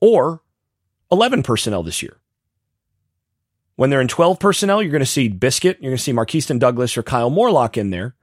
or 0.00 0.42
11 1.10 1.42
personnel 1.42 1.82
this 1.82 2.00
year. 2.02 2.18
When 3.76 3.90
they're 3.90 4.00
in 4.00 4.08
12 4.08 4.38
personnel, 4.38 4.82
you're 4.82 4.92
going 4.92 5.00
to 5.00 5.06
see 5.06 5.28
Biscuit, 5.28 5.78
you're 5.80 5.90
going 5.90 5.96
to 5.96 6.02
see 6.02 6.12
Markeston 6.12 6.58
Douglas 6.58 6.96
or 6.96 7.02
Kyle 7.02 7.30
Morlock 7.30 7.76
in 7.76 7.90
there 7.90 8.14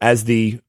as 0.00 0.24
the 0.24 0.60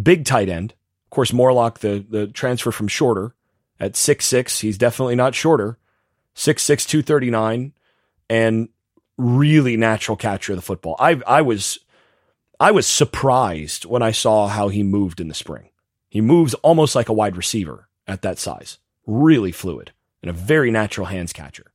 big 0.00 0.24
tight 0.24 0.48
end. 0.48 0.74
Of 1.06 1.10
course, 1.10 1.32
Morlock, 1.32 1.80
the, 1.80 2.04
the 2.08 2.28
transfer 2.28 2.70
from 2.70 2.86
shorter 2.88 3.34
at 3.80 3.96
six 3.96 4.24
six, 4.26 4.60
he's 4.60 4.78
definitely 4.78 5.16
not 5.16 5.34
shorter. 5.34 5.78
6'6, 6.36 6.86
239. 6.86 7.72
And 8.28 8.68
really 9.18 9.76
natural 9.76 10.16
catcher 10.16 10.52
of 10.52 10.56
the 10.56 10.62
football. 10.62 10.96
I 10.98 11.20
I 11.26 11.42
was 11.42 11.80
I 12.58 12.70
was 12.70 12.86
surprised 12.86 13.84
when 13.84 14.02
I 14.02 14.12
saw 14.12 14.48
how 14.48 14.68
he 14.68 14.82
moved 14.82 15.20
in 15.20 15.28
the 15.28 15.34
spring. 15.34 15.70
He 16.08 16.20
moves 16.20 16.54
almost 16.54 16.94
like 16.94 17.08
a 17.08 17.12
wide 17.12 17.36
receiver 17.36 17.88
at 18.06 18.22
that 18.22 18.38
size. 18.38 18.78
Really 19.06 19.52
fluid 19.52 19.92
and 20.22 20.30
a 20.30 20.34
very 20.34 20.70
natural 20.70 21.06
hands 21.06 21.32
catcher. 21.32 21.69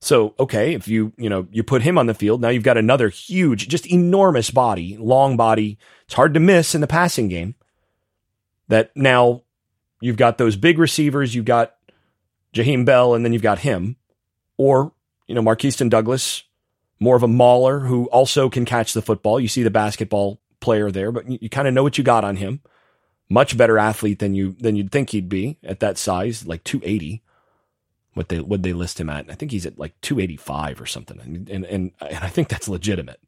So, 0.00 0.34
okay, 0.38 0.74
if 0.74 0.88
you, 0.88 1.12
you 1.16 1.30
know, 1.30 1.48
you 1.50 1.62
put 1.62 1.82
him 1.82 1.96
on 1.96 2.06
the 2.06 2.14
field, 2.14 2.40
now 2.40 2.50
you've 2.50 2.62
got 2.62 2.76
another 2.76 3.08
huge, 3.08 3.68
just 3.68 3.86
enormous 3.86 4.50
body, 4.50 4.96
long 4.98 5.36
body. 5.36 5.78
It's 6.04 6.14
hard 6.14 6.34
to 6.34 6.40
miss 6.40 6.74
in 6.74 6.80
the 6.80 6.86
passing 6.86 7.28
game. 7.28 7.54
That 8.68 8.90
now 8.94 9.42
you've 10.00 10.16
got 10.16 10.38
those 10.38 10.56
big 10.56 10.78
receivers, 10.78 11.34
you've 11.34 11.44
got 11.44 11.76
Jaheim 12.52 12.84
Bell, 12.84 13.14
and 13.14 13.24
then 13.24 13.32
you've 13.32 13.42
got 13.42 13.60
him. 13.60 13.96
Or 14.58 14.92
you 15.26 15.34
know, 15.34 15.42
Markeston 15.42 15.90
Douglas, 15.90 16.44
more 17.00 17.16
of 17.16 17.22
a 17.22 17.28
mauler 17.28 17.80
who 17.80 18.06
also 18.06 18.48
can 18.48 18.64
catch 18.64 18.92
the 18.92 19.02
football. 19.02 19.40
You 19.40 19.48
see 19.48 19.62
the 19.62 19.70
basketball 19.70 20.40
player 20.60 20.90
there, 20.90 21.12
but 21.12 21.30
you, 21.30 21.38
you 21.40 21.48
kind 21.48 21.68
of 21.68 21.74
know 21.74 21.82
what 21.82 21.98
you 21.98 22.04
got 22.04 22.24
on 22.24 22.36
him. 22.36 22.60
Much 23.28 23.56
better 23.56 23.78
athlete 23.78 24.20
than 24.20 24.34
you 24.34 24.52
than 24.60 24.76
you'd 24.76 24.92
think 24.92 25.10
he'd 25.10 25.28
be 25.28 25.58
at 25.64 25.80
that 25.80 25.98
size, 25.98 26.46
like 26.46 26.62
280. 26.64 27.22
What 28.16 28.30
they 28.30 28.40
what 28.40 28.62
they 28.62 28.72
list 28.72 28.98
him 28.98 29.10
at. 29.10 29.30
I 29.30 29.34
think 29.34 29.50
he's 29.50 29.66
at 29.66 29.78
like 29.78 30.00
285 30.00 30.80
or 30.80 30.86
something. 30.86 31.20
And 31.20 31.48
and 31.50 31.64
and, 31.66 31.92
and 32.00 32.24
I 32.24 32.28
think 32.28 32.48
that's 32.48 32.66
legitimate. 32.66 33.20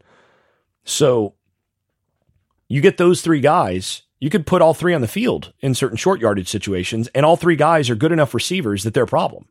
So 0.84 1.34
you 2.68 2.80
get 2.80 2.96
those 2.96 3.20
three 3.20 3.42
guys, 3.42 4.02
you 4.18 4.30
could 4.30 4.46
put 4.46 4.62
all 4.62 4.72
three 4.72 4.94
on 4.94 5.02
the 5.02 5.06
field 5.06 5.52
in 5.60 5.74
certain 5.74 5.98
short 5.98 6.20
yardage 6.20 6.48
situations, 6.48 7.08
and 7.08 7.26
all 7.26 7.36
three 7.36 7.56
guys 7.56 7.90
are 7.90 7.94
good 7.94 8.12
enough 8.12 8.32
receivers 8.32 8.82
that 8.84 8.94
they're 8.94 9.04
a 9.04 9.06
problem. 9.06 9.44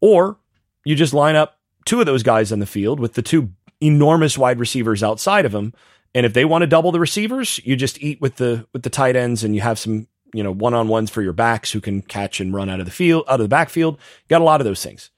Or 0.00 0.38
you 0.84 0.94
just 0.94 1.12
line 1.12 1.34
up 1.34 1.58
two 1.84 1.98
of 1.98 2.06
those 2.06 2.22
guys 2.22 2.52
on 2.52 2.60
the 2.60 2.66
field 2.66 3.00
with 3.00 3.14
the 3.14 3.22
two 3.22 3.50
enormous 3.80 4.38
wide 4.38 4.60
receivers 4.60 5.02
outside 5.02 5.44
of 5.44 5.50
them. 5.50 5.74
And 6.14 6.24
if 6.24 6.34
they 6.34 6.44
want 6.44 6.62
to 6.62 6.68
double 6.68 6.92
the 6.92 7.00
receivers, 7.00 7.60
you 7.64 7.74
just 7.74 8.00
eat 8.00 8.20
with 8.20 8.36
the 8.36 8.68
with 8.72 8.84
the 8.84 8.90
tight 8.90 9.16
ends 9.16 9.42
and 9.42 9.54
you 9.54 9.60
have 9.62 9.78
some, 9.78 10.06
you 10.32 10.42
know, 10.42 10.52
one-on-ones 10.52 11.10
for 11.10 11.22
your 11.22 11.32
backs 11.32 11.72
who 11.72 11.80
can 11.80 12.02
catch 12.02 12.40
and 12.40 12.54
run 12.54 12.68
out 12.68 12.80
of 12.80 12.86
the 12.86 12.92
field, 12.92 13.24
out 13.28 13.40
of 13.40 13.44
the 13.44 13.48
backfield. 13.48 13.98
Got 14.28 14.40
a 14.40 14.44
lot 14.44 14.60
of 14.60 14.64
those 14.64 14.82
things. 14.82 15.10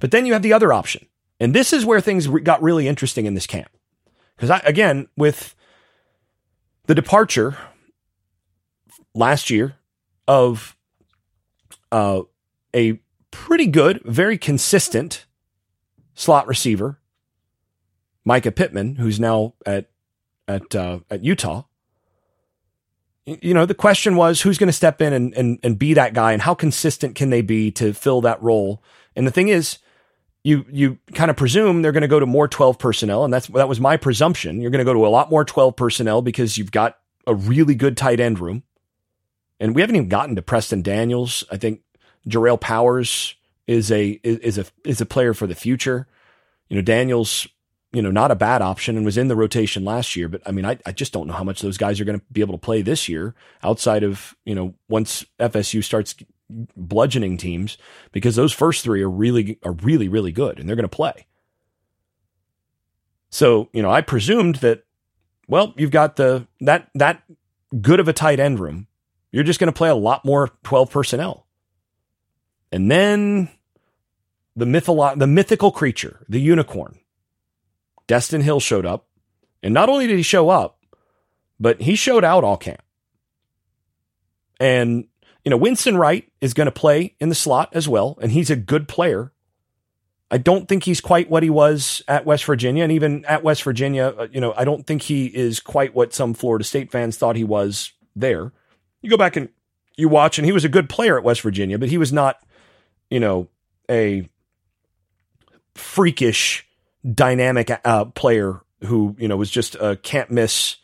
But 0.00 0.10
then 0.10 0.26
you 0.26 0.32
have 0.32 0.42
the 0.42 0.52
other 0.52 0.72
option. 0.72 1.06
And 1.40 1.54
this 1.54 1.72
is 1.72 1.84
where 1.84 2.00
things 2.00 2.26
got 2.26 2.62
really 2.62 2.88
interesting 2.88 3.26
in 3.26 3.34
this 3.34 3.46
camp. 3.46 3.70
Because 4.36 4.60
again, 4.64 5.08
with 5.16 5.54
the 6.86 6.94
departure 6.94 7.56
last 9.14 9.50
year 9.50 9.76
of 10.26 10.76
uh, 11.90 12.22
a 12.74 13.00
pretty 13.30 13.66
good, 13.66 14.00
very 14.04 14.38
consistent 14.38 15.26
slot 16.14 16.46
receiver, 16.46 17.00
Mycah 18.26 18.54
Pittman, 18.54 18.96
who's 18.96 19.18
now 19.18 19.54
at 19.64 19.90
at 20.46 20.74
uh, 20.74 21.00
at 21.10 21.24
Utah. 21.24 21.64
You 23.42 23.52
know, 23.52 23.66
the 23.66 23.74
question 23.74 24.16
was 24.16 24.40
who's 24.40 24.58
going 24.58 24.68
to 24.68 24.72
step 24.72 25.02
in 25.02 25.12
and, 25.12 25.34
and 25.34 25.58
and 25.62 25.78
be 25.78 25.94
that 25.94 26.14
guy, 26.14 26.32
and 26.32 26.40
how 26.40 26.54
consistent 26.54 27.14
can 27.14 27.30
they 27.30 27.42
be 27.42 27.70
to 27.72 27.92
fill 27.92 28.22
that 28.22 28.42
role? 28.42 28.82
And 29.14 29.26
the 29.26 29.30
thing 29.30 29.48
is, 29.48 29.78
you 30.44 30.64
you 30.70 30.98
kind 31.14 31.30
of 31.30 31.36
presume 31.36 31.82
they're 31.82 31.92
going 31.92 32.02
to 32.02 32.08
go 32.08 32.20
to 32.20 32.26
more 32.26 32.48
12 32.48 32.78
personnel 32.78 33.24
and 33.24 33.32
that's 33.32 33.48
that 33.48 33.68
was 33.68 33.80
my 33.80 33.96
presumption. 33.96 34.60
You're 34.60 34.70
going 34.70 34.84
to 34.84 34.84
go 34.84 34.94
to 34.94 35.06
a 35.06 35.08
lot 35.08 35.30
more 35.30 35.44
12 35.44 35.76
personnel 35.76 36.22
because 36.22 36.56
you've 36.56 36.72
got 36.72 36.98
a 37.26 37.34
really 37.34 37.74
good 37.74 37.96
tight 37.96 38.20
end 38.20 38.38
room. 38.38 38.62
And 39.60 39.74
we 39.74 39.82
haven't 39.82 39.96
even 39.96 40.08
gotten 40.08 40.36
to 40.36 40.42
Preston 40.42 40.82
Daniels. 40.82 41.44
I 41.50 41.56
think 41.56 41.82
Jerrale 42.26 42.60
Powers 42.60 43.34
is 43.66 43.90
a 43.90 44.20
is 44.22 44.56
a 44.56 44.64
is 44.84 45.00
a 45.00 45.06
player 45.06 45.34
for 45.34 45.46
the 45.46 45.54
future. 45.54 46.06
You 46.68 46.76
know 46.76 46.82
Daniels 46.82 47.46
you 47.92 48.02
know 48.02 48.10
not 48.10 48.30
a 48.30 48.36
bad 48.36 48.60
option 48.62 48.96
and 48.96 49.04
was 49.04 49.16
in 49.16 49.28
the 49.28 49.36
rotation 49.36 49.84
last 49.84 50.14
year 50.14 50.28
but 50.28 50.42
I 50.44 50.50
mean 50.50 50.64
I, 50.64 50.78
I 50.84 50.92
just 50.92 51.12
don't 51.12 51.26
know 51.26 51.34
how 51.34 51.44
much 51.44 51.62
those 51.62 51.78
guys 51.78 52.00
are 52.00 52.04
going 52.04 52.18
to 52.18 52.24
be 52.30 52.40
able 52.40 52.54
to 52.54 52.58
play 52.58 52.82
this 52.82 53.08
year 53.08 53.34
outside 53.62 54.02
of 54.02 54.36
you 54.44 54.54
know 54.54 54.74
once 54.88 55.24
FSU 55.40 55.82
starts 55.82 56.14
bludgeoning 56.50 57.36
teams 57.36 57.78
because 58.12 58.36
those 58.36 58.52
first 58.52 58.82
three 58.82 59.02
are 59.02 59.10
really 59.10 59.58
are 59.64 59.72
really 59.72 60.08
really 60.08 60.32
good 60.32 60.58
and 60.58 60.68
they're 60.68 60.76
going 60.76 60.84
to 60.84 60.88
play. 60.88 61.26
So 63.30 63.68
you 63.72 63.82
know, 63.82 63.90
I 63.90 64.00
presumed 64.00 64.56
that. 64.56 64.84
Well, 65.46 65.72
you've 65.76 65.90
got 65.90 66.16
the 66.16 66.46
that 66.60 66.88
that 66.94 67.22
good 67.80 68.00
of 68.00 68.08
a 68.08 68.12
tight 68.12 68.40
end 68.40 68.60
room. 68.60 68.86
You're 69.32 69.44
just 69.44 69.60
going 69.60 69.72
to 69.72 69.76
play 69.76 69.88
a 69.88 69.94
lot 69.94 70.24
more 70.24 70.50
twelve 70.62 70.90
personnel, 70.90 71.46
and 72.72 72.90
then 72.90 73.48
the 74.56 74.64
mytholo- 74.64 75.18
the 75.18 75.26
mythical 75.26 75.70
creature, 75.70 76.24
the 76.28 76.40
unicorn, 76.40 76.98
Destyn 78.08 78.42
Hill 78.42 78.58
showed 78.58 78.86
up, 78.86 79.06
and 79.62 79.72
not 79.72 79.88
only 79.88 80.06
did 80.06 80.16
he 80.16 80.22
show 80.22 80.48
up, 80.48 80.78
but 81.60 81.80
he 81.82 81.94
showed 81.94 82.24
out 82.24 82.42
all 82.42 82.56
camp. 82.56 82.82
And 84.58 85.06
you 85.44 85.50
know, 85.50 85.56
Winston 85.56 85.96
Wright 85.96 86.30
is 86.40 86.52
going 86.52 86.66
to 86.66 86.72
play 86.72 87.14
in 87.20 87.28
the 87.28 87.34
slot 87.34 87.70
as 87.72 87.88
well, 87.88 88.18
and 88.20 88.32
he's 88.32 88.50
a 88.50 88.56
good 88.56 88.88
player. 88.88 89.32
I 90.30 90.36
don't 90.36 90.68
think 90.68 90.84
he's 90.84 91.00
quite 91.00 91.30
what 91.30 91.42
he 91.42 91.48
was 91.48 92.02
at 92.06 92.26
West 92.26 92.44
Virginia, 92.44 92.82
and 92.82 92.92
even 92.92 93.24
at 93.24 93.42
West 93.42 93.62
Virginia, 93.62 94.14
uh, 94.18 94.26
you 94.30 94.42
know, 94.42 94.52
I 94.56 94.64
don't 94.64 94.86
think 94.86 95.02
he 95.02 95.26
is 95.26 95.58
quite 95.58 95.94
what 95.94 96.12
some 96.12 96.34
Florida 96.34 96.64
State 96.64 96.90
fans 96.90 97.16
thought 97.16 97.36
he 97.36 97.44
was 97.44 97.92
there. 98.14 98.52
You 99.00 99.08
go 99.08 99.16
back 99.16 99.36
and 99.36 99.48
you 99.96 100.10
watch, 100.10 100.38
and 100.38 100.44
he 100.44 100.52
was 100.52 100.66
a 100.66 100.68
good 100.68 100.90
player 100.90 101.16
at 101.16 101.24
West 101.24 101.40
Virginia, 101.40 101.78
but 101.78 101.88
he 101.88 101.96
was 101.96 102.12
not, 102.12 102.42
you 103.10 103.20
know, 103.20 103.48
a 103.90 104.28
freakish, 105.74 106.67
dynamic 107.14 107.70
uh, 107.84 108.06
player 108.06 108.60
who 108.84 109.16
you 109.18 109.28
know 109.28 109.36
was 109.36 109.50
just 109.50 109.74
a 109.76 109.96
can't 109.96 110.30
miss 110.30 110.76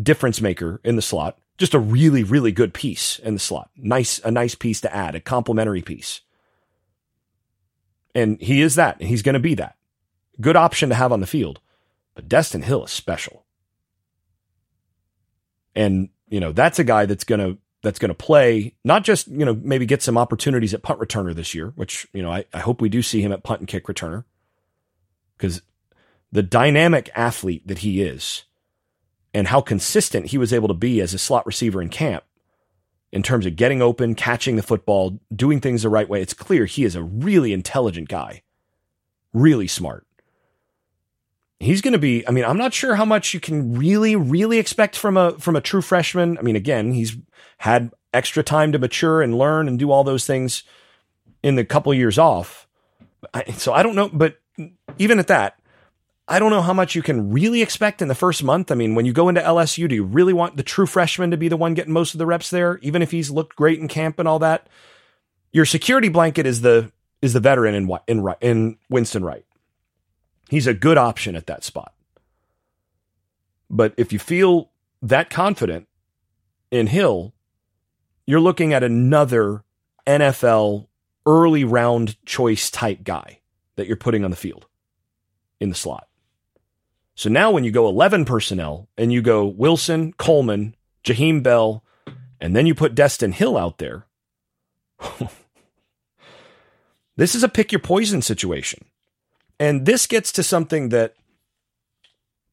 difference 0.00 0.40
maker 0.40 0.80
in 0.84 0.96
the 0.96 1.02
slot 1.02 1.38
just 1.62 1.74
a 1.74 1.78
really, 1.78 2.24
really 2.24 2.50
good 2.50 2.74
piece 2.74 3.20
in 3.20 3.34
the 3.34 3.40
slot. 3.40 3.70
Nice, 3.76 4.18
a 4.24 4.32
nice 4.32 4.56
piece 4.56 4.80
to 4.80 4.92
add, 4.92 5.14
a 5.14 5.20
complementary 5.20 5.80
piece. 5.80 6.20
And 8.16 8.40
he 8.40 8.60
is 8.60 8.74
that. 8.74 9.00
He's 9.00 9.22
going 9.22 9.34
to 9.34 9.38
be 9.38 9.54
that. 9.54 9.76
Good 10.40 10.56
option 10.56 10.88
to 10.88 10.96
have 10.96 11.12
on 11.12 11.20
the 11.20 11.26
field. 11.26 11.60
But 12.16 12.28
Destyn 12.28 12.64
Hill 12.64 12.84
is 12.84 12.90
special. 12.90 13.44
And, 15.76 16.08
you 16.28 16.40
know, 16.40 16.50
that's 16.50 16.80
a 16.80 16.84
guy 16.84 17.06
that's 17.06 17.24
going 17.24 17.40
to 17.40 17.58
that's 17.82 18.00
going 18.00 18.10
to 18.10 18.14
play, 18.14 18.74
not 18.84 19.02
just, 19.02 19.28
you 19.28 19.44
know, 19.44 19.54
maybe 19.54 19.86
get 19.86 20.02
some 20.02 20.18
opportunities 20.18 20.74
at 20.74 20.82
punt 20.82 21.00
returner 21.00 21.34
this 21.34 21.54
year, 21.54 21.72
which, 21.74 22.06
you 22.12 22.22
know, 22.22 22.30
I, 22.30 22.44
I 22.52 22.58
hope 22.58 22.80
we 22.80 22.88
do 22.88 23.02
see 23.02 23.20
him 23.22 23.32
at 23.32 23.42
punt 23.42 23.60
and 23.60 23.68
kick 23.68 23.86
returner. 23.86 24.24
Because 25.42 25.60
the 26.30 26.44
dynamic 26.44 27.10
athlete 27.16 27.66
that 27.66 27.78
he 27.78 28.00
is, 28.00 28.44
and 29.34 29.48
how 29.48 29.60
consistent 29.60 30.26
he 30.26 30.38
was 30.38 30.52
able 30.52 30.68
to 30.68 30.74
be 30.74 31.00
as 31.00 31.12
a 31.12 31.18
slot 31.18 31.44
receiver 31.46 31.82
in 31.82 31.88
camp 31.88 32.22
in 33.10 33.24
terms 33.24 33.44
of 33.44 33.56
getting 33.56 33.82
open, 33.82 34.14
catching 34.14 34.54
the 34.54 34.62
football, 34.62 35.18
doing 35.34 35.60
things 35.60 35.82
the 35.82 35.88
right 35.88 36.08
way. 36.08 36.22
It's 36.22 36.32
clear 36.32 36.64
he 36.64 36.84
is 36.84 36.94
a 36.94 37.02
really 37.02 37.52
intelligent 37.52 38.08
guy, 38.08 38.42
really 39.32 39.66
smart. 39.66 40.06
He's 41.58 41.80
going 41.80 41.92
to 41.92 41.98
be. 41.98 42.24
I 42.28 42.30
mean, 42.30 42.44
I'm 42.44 42.56
not 42.56 42.72
sure 42.72 42.94
how 42.94 43.04
much 43.04 43.34
you 43.34 43.40
can 43.40 43.76
really, 43.76 44.14
really 44.14 44.60
expect 44.60 44.94
from 44.94 45.16
a 45.16 45.36
from 45.40 45.56
a 45.56 45.60
true 45.60 45.82
freshman. 45.82 46.38
I 46.38 46.42
mean, 46.42 46.54
again, 46.54 46.92
he's 46.92 47.16
had 47.58 47.90
extra 48.14 48.44
time 48.44 48.70
to 48.70 48.78
mature 48.78 49.22
and 49.22 49.36
learn 49.36 49.66
and 49.66 49.76
do 49.76 49.90
all 49.90 50.04
those 50.04 50.24
things 50.24 50.62
in 51.42 51.56
the 51.56 51.64
couple 51.64 51.92
years 51.92 52.16
off. 52.16 52.68
So 53.56 53.72
I 53.72 53.82
don't 53.82 53.96
know, 53.96 54.08
but 54.08 54.38
even 54.98 55.18
at 55.18 55.28
that, 55.28 55.58
I 56.28 56.38
don't 56.38 56.50
know 56.50 56.62
how 56.62 56.72
much 56.72 56.94
you 56.94 57.02
can 57.02 57.30
really 57.30 57.62
expect 57.62 58.00
in 58.00 58.08
the 58.08 58.14
first 58.14 58.42
month. 58.42 58.70
I 58.70 58.74
mean, 58.74 58.94
when 58.94 59.04
you 59.04 59.12
go 59.12 59.28
into 59.28 59.40
LSU, 59.40 59.88
do 59.88 59.94
you 59.94 60.04
really 60.04 60.32
want 60.32 60.56
the 60.56 60.62
true 60.62 60.86
freshman 60.86 61.30
to 61.30 61.36
be 61.36 61.48
the 61.48 61.56
one 61.56 61.74
getting 61.74 61.92
most 61.92 62.14
of 62.14 62.18
the 62.18 62.26
reps 62.26 62.50
there, 62.50 62.78
even 62.80 63.02
if 63.02 63.10
he's 63.10 63.30
looked 63.30 63.56
great 63.56 63.80
in 63.80 63.88
camp 63.88 64.18
and 64.18 64.28
all 64.28 64.38
that? 64.38 64.68
Your 65.52 65.64
security 65.64 66.08
blanket 66.08 66.46
is 66.46 66.60
the 66.60 66.92
is 67.20 67.32
the 67.32 67.40
veteran 67.40 67.74
in 67.74 67.90
in 68.06 68.34
in 68.40 68.78
Winston 68.88 69.24
Wright. 69.24 69.44
He's 70.48 70.66
a 70.66 70.74
good 70.74 70.96
option 70.96 71.36
at 71.36 71.46
that 71.46 71.64
spot. 71.64 71.92
But 73.68 73.94
if 73.96 74.12
you 74.12 74.18
feel 74.18 74.70
that 75.02 75.28
confident 75.28 75.88
in 76.70 76.86
Hill, 76.86 77.34
you're 78.26 78.40
looking 78.40 78.72
at 78.72 78.82
another 78.82 79.64
NFL 80.06 80.86
early 81.26 81.64
round 81.64 82.16
choice 82.24 82.70
type 82.70 83.02
guy 83.04 83.40
that 83.76 83.86
you're 83.86 83.96
putting 83.96 84.24
on 84.24 84.30
the 84.30 84.36
field 84.36 84.66
in 85.60 85.68
the 85.68 85.74
slot. 85.74 86.08
So 87.14 87.28
now 87.28 87.50
when 87.50 87.64
you 87.64 87.70
go 87.70 87.88
11 87.88 88.24
personnel 88.24 88.88
and 88.96 89.12
you 89.12 89.22
go 89.22 89.44
Wilson, 89.44 90.12
Coleman, 90.14 90.74
Jaheim 91.04 91.42
Bell, 91.42 91.84
and 92.40 92.56
then 92.56 92.66
you 92.66 92.74
put 92.74 92.94
Destyn 92.94 93.32
Hill 93.32 93.56
out 93.56 93.78
there, 93.78 94.06
this 97.16 97.34
is 97.34 97.42
a 97.42 97.48
pick 97.48 97.70
your 97.70 97.80
poison 97.80 98.22
situation. 98.22 98.84
And 99.60 99.86
this 99.86 100.06
gets 100.06 100.32
to 100.32 100.42
something 100.42 100.88
that 100.88 101.14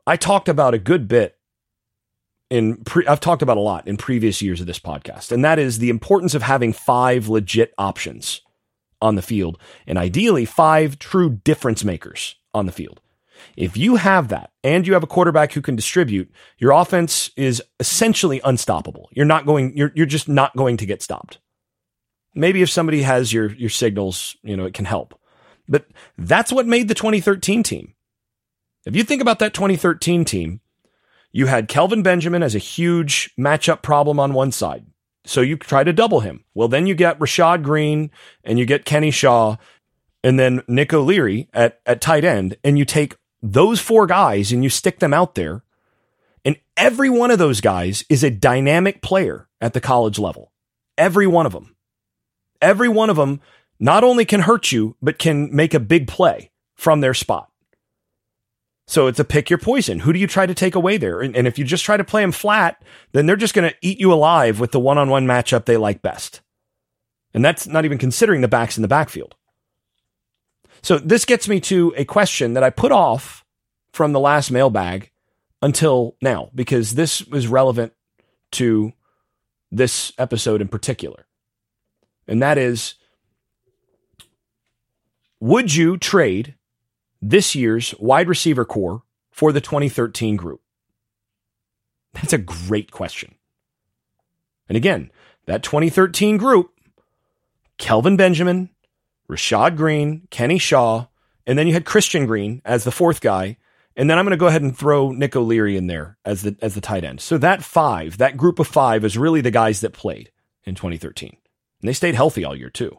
I 0.05 0.15
talked 0.15 0.49
about 0.49 0.73
a 0.73 0.79
good 0.79 1.07
bit 1.07 1.37
in 2.49 2.77
pre- 2.83 3.07
I've 3.07 3.19
talked 3.19 3.41
about 3.41 3.57
a 3.57 3.61
lot 3.61 3.87
in 3.87 3.97
previous 3.97 4.41
years 4.41 4.59
of 4.59 4.67
this 4.67 4.79
podcast, 4.79 5.31
and 5.31 5.45
that 5.45 5.59
is 5.59 5.79
the 5.79 5.89
importance 5.89 6.33
of 6.33 6.41
having 6.41 6.73
five 6.73 7.27
legit 7.27 7.73
options 7.77 8.41
on 9.01 9.15
the 9.15 9.21
field 9.21 9.57
and 9.87 9.97
ideally 9.97 10.45
five 10.45 10.99
true 10.99 11.29
difference 11.29 11.83
makers 11.83 12.35
on 12.53 12.65
the 12.65 12.71
field. 12.71 13.01
If 13.55 13.77
you 13.77 13.95
have 13.95 14.27
that 14.29 14.51
and 14.63 14.85
you 14.85 14.93
have 14.93 15.03
a 15.03 15.07
quarterback 15.07 15.53
who 15.53 15.61
can 15.61 15.75
distribute, 15.75 16.31
your 16.57 16.71
offense 16.71 17.31
is 17.35 17.61
essentially 17.79 18.41
unstoppable. 18.43 19.09
You're 19.13 19.25
not 19.25 19.45
going 19.45 19.75
you're 19.75 19.91
you're 19.95 20.05
just 20.05 20.27
not 20.27 20.55
going 20.55 20.77
to 20.77 20.85
get 20.85 21.01
stopped. 21.01 21.39
Maybe 22.35 22.61
if 22.61 22.69
somebody 22.69 23.01
has 23.03 23.33
your 23.33 23.53
your 23.53 23.69
signals, 23.69 24.35
you 24.43 24.57
know, 24.57 24.65
it 24.65 24.73
can 24.73 24.85
help. 24.85 25.19
But 25.67 25.85
that's 26.17 26.51
what 26.51 26.65
made 26.65 26.87
the 26.87 26.95
2013 26.95 27.63
team. 27.63 27.93
If 28.85 28.95
you 28.95 29.03
think 29.03 29.21
about 29.21 29.39
that 29.39 29.53
2013 29.53 30.25
team, 30.25 30.61
you 31.31 31.45
had 31.45 31.67
Kelvin 31.67 32.01
Benjamin 32.01 32.41
as 32.41 32.55
a 32.55 32.59
huge 32.59 33.31
matchup 33.37 33.83
problem 33.83 34.19
on 34.19 34.33
one 34.33 34.51
side. 34.51 34.85
So 35.25 35.41
you 35.41 35.57
try 35.57 35.83
to 35.83 35.93
double 35.93 36.21
him. 36.21 36.43
Well, 36.53 36.67
then 36.67 36.87
you 36.87 36.95
get 36.95 37.19
Rashad 37.19 37.63
Greene 37.63 38.09
and 38.43 38.57
you 38.57 38.65
get 38.65 38.85
Kenny 38.85 39.11
Shaw 39.11 39.57
and 40.23 40.39
then 40.39 40.63
Nick 40.67 40.93
O'Leary 40.93 41.47
at, 41.53 41.79
at 41.85 42.01
tight 42.01 42.25
end, 42.25 42.57
and 42.63 42.77
you 42.77 42.85
take 42.85 43.15
those 43.41 43.79
four 43.79 44.05
guys 44.05 44.51
and 44.51 44.63
you 44.63 44.69
stick 44.69 44.99
them 44.99 45.13
out 45.13 45.35
there, 45.35 45.63
and 46.43 46.57
every 46.75 47.09
one 47.09 47.31
of 47.31 47.39
those 47.39 47.61
guys 47.61 48.03
is 48.09 48.23
a 48.23 48.29
dynamic 48.29 49.01
player 49.01 49.47
at 49.61 49.73
the 49.73 49.81
college 49.81 50.19
level. 50.19 50.51
Every 50.97 51.27
one 51.27 51.45
of 51.45 51.53
them. 51.53 51.75
Every 52.61 52.89
one 52.89 53.09
of 53.09 53.15
them 53.15 53.39
not 53.79 54.03
only 54.03 54.25
can 54.25 54.41
hurt 54.41 54.71
you, 54.71 54.97
but 55.01 55.19
can 55.19 55.55
make 55.55 55.73
a 55.73 55.79
big 55.79 56.07
play 56.07 56.51
from 56.75 56.99
their 56.99 57.13
spot. 57.13 57.48
So 58.89 59.05
it's 59.05 59.19
a 59.19 59.23
pick 59.23 59.51
your 59.51 59.59
poison. 59.59 59.99
Who 59.99 60.11
do 60.13 60.17
you 60.17 60.25
try 60.25 60.47
to 60.47 60.55
take 60.55 60.73
away 60.73 60.97
there? 60.97 61.21
And, 61.21 61.35
and 61.35 61.45
if 61.45 61.59
you 61.59 61.63
just 61.63 61.85
try 61.85 61.95
to 61.95 62.03
play 62.03 62.23
them 62.23 62.31
flat, 62.31 62.81
then 63.11 63.27
they're 63.27 63.35
just 63.35 63.53
going 63.53 63.69
to 63.69 63.75
eat 63.83 63.99
you 63.99 64.11
alive 64.11 64.59
with 64.59 64.71
the 64.71 64.79
one 64.79 64.97
on 64.97 65.09
one 65.09 65.27
matchup 65.27 65.65
they 65.65 65.77
like 65.77 66.01
best. 66.01 66.41
And 67.31 67.45
that's 67.45 67.67
not 67.67 67.85
even 67.85 67.99
considering 67.99 68.41
the 68.41 68.47
backs 68.47 68.79
in 68.79 68.81
the 68.81 68.87
backfield. 68.87 69.35
So 70.81 70.97
this 70.97 71.23
gets 71.23 71.47
me 71.47 71.59
to 71.59 71.93
a 71.97 72.03
question 72.03 72.53
that 72.53 72.63
I 72.63 72.71
put 72.71 72.91
off 72.91 73.45
from 73.93 74.11
the 74.11 74.19
last 74.19 74.49
mailbag 74.49 75.11
until 75.61 76.15
now, 76.19 76.49
because 76.55 76.95
this 76.95 77.23
was 77.27 77.45
relevant 77.45 77.93
to 78.53 78.93
this 79.71 80.13
episode 80.17 80.61
in 80.61 80.67
particular. 80.67 81.27
And 82.27 82.41
that 82.41 82.57
is 82.57 82.95
Would 85.39 85.75
you 85.75 85.95
trade 85.95 86.55
this 87.21 87.55
year's 87.55 87.93
wide 87.99 88.29
receiver 88.29 88.65
corps 88.65 89.03
for 89.31 89.51
the 89.51 89.61
2013 89.61 90.35
group? 90.35 90.61
That's 92.13 92.33
a 92.33 92.37
great 92.37 92.91
question. 92.91 93.35
And 94.67 94.75
again, 94.75 95.11
that 95.45 95.63
2013 95.63 96.37
group 96.37 96.71
Kelvin 97.77 98.17
Benjamin, 98.17 98.69
Rashad 99.29 99.75
Greene, 99.75 100.27
Kenny 100.29 100.59
Shaw, 100.59 101.07
and 101.47 101.57
then 101.57 101.65
you 101.65 101.73
had 101.73 101.85
Christian 101.85 102.25
Green 102.25 102.61
as 102.65 102.83
the 102.83 102.91
fourth 102.91 103.21
guy. 103.21 103.57
And 103.95 104.09
then 104.09 104.17
I'm 104.17 104.25
going 104.25 104.31
to 104.31 104.37
go 104.37 104.47
ahead 104.47 104.61
and 104.61 104.77
throw 104.77 105.11
Nick 105.11 105.35
O'Leary 105.35 105.75
in 105.75 105.87
there 105.87 106.17
as 106.23 106.43
the 106.43 106.55
as 106.61 106.75
the 106.75 106.81
tight 106.81 107.03
end. 107.03 107.19
So 107.19 107.37
that 107.37 107.63
five, 107.63 108.17
that 108.17 108.37
group 108.37 108.59
of 108.59 108.67
five, 108.67 109.03
is 109.03 109.17
really 109.17 109.41
the 109.41 109.51
guys 109.51 109.81
that 109.81 109.93
played 109.93 110.31
in 110.63 110.75
2013, 110.75 111.35
and 111.81 111.89
they 111.89 111.93
stayed 111.93 112.15
healthy 112.15 112.45
all 112.45 112.55
year 112.55 112.69
too. 112.69 112.97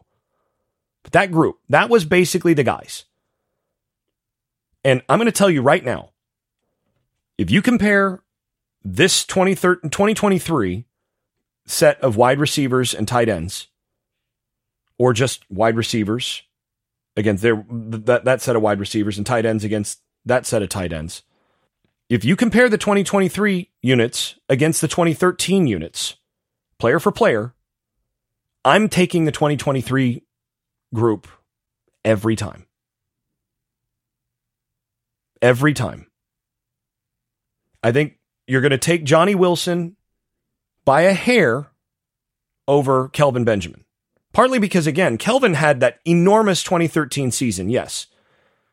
But 1.01 1.13
that 1.13 1.31
group, 1.31 1.57
that 1.69 1.89
was 1.89 2.05
basically 2.05 2.53
the 2.53 2.63
guys. 2.63 3.05
And 4.83 5.01
I'm 5.07 5.19
going 5.19 5.27
to 5.27 5.31
tell 5.31 5.49
you 5.49 5.61
right 5.61 5.83
now, 5.83 6.11
if 7.37 7.51
you 7.51 7.61
compare 7.61 8.23
this 8.83 9.25
2023 9.25 10.85
set 11.65 12.01
of 12.01 12.17
wide 12.17 12.39
receivers 12.39 12.93
and 12.93 13.07
tight 13.07 13.29
ends 13.29 13.67
or 14.97 15.13
just 15.13 15.49
wide 15.49 15.75
receivers 15.75 16.43
against 17.15 17.43
their 17.43 17.63
that, 17.69 18.25
that 18.25 18.41
set 18.41 18.55
of 18.55 18.61
wide 18.61 18.79
receivers 18.79 19.17
and 19.17 19.25
tight 19.25 19.45
ends 19.45 19.63
against 19.63 20.01
that 20.25 20.45
set 20.45 20.61
of 20.61 20.69
tight 20.69 20.93
ends. 20.93 21.23
If 22.09 22.25
you 22.25 22.35
compare 22.35 22.69
the 22.69 22.77
2023 22.77 23.69
units 23.81 24.35
against 24.49 24.81
the 24.81 24.87
2013 24.87 25.65
units, 25.65 26.17
player 26.77 26.99
for 26.99 27.11
player, 27.11 27.53
I'm 28.65 28.89
taking 28.89 29.25
the 29.25 29.31
2023 29.31 30.23
group 30.93 31.27
every 32.03 32.35
time. 32.35 32.65
Every 35.41 35.73
time. 35.73 36.07
I 37.83 37.91
think 37.91 38.19
you're 38.47 38.61
going 38.61 38.71
to 38.71 38.77
take 38.77 39.03
Johnny 39.03 39.33
Wilson 39.33 39.95
by 40.85 41.01
a 41.01 41.13
hair 41.13 41.71
over 42.67 43.09
Kelvin 43.09 43.43
Benjamin. 43.43 43.85
Partly 44.33 44.59
because, 44.59 44.87
again, 44.87 45.17
Kelvin 45.17 45.55
had 45.55 45.79
that 45.79 45.99
enormous 46.05 46.63
2013 46.63 47.31
season, 47.31 47.69
yes. 47.69 48.07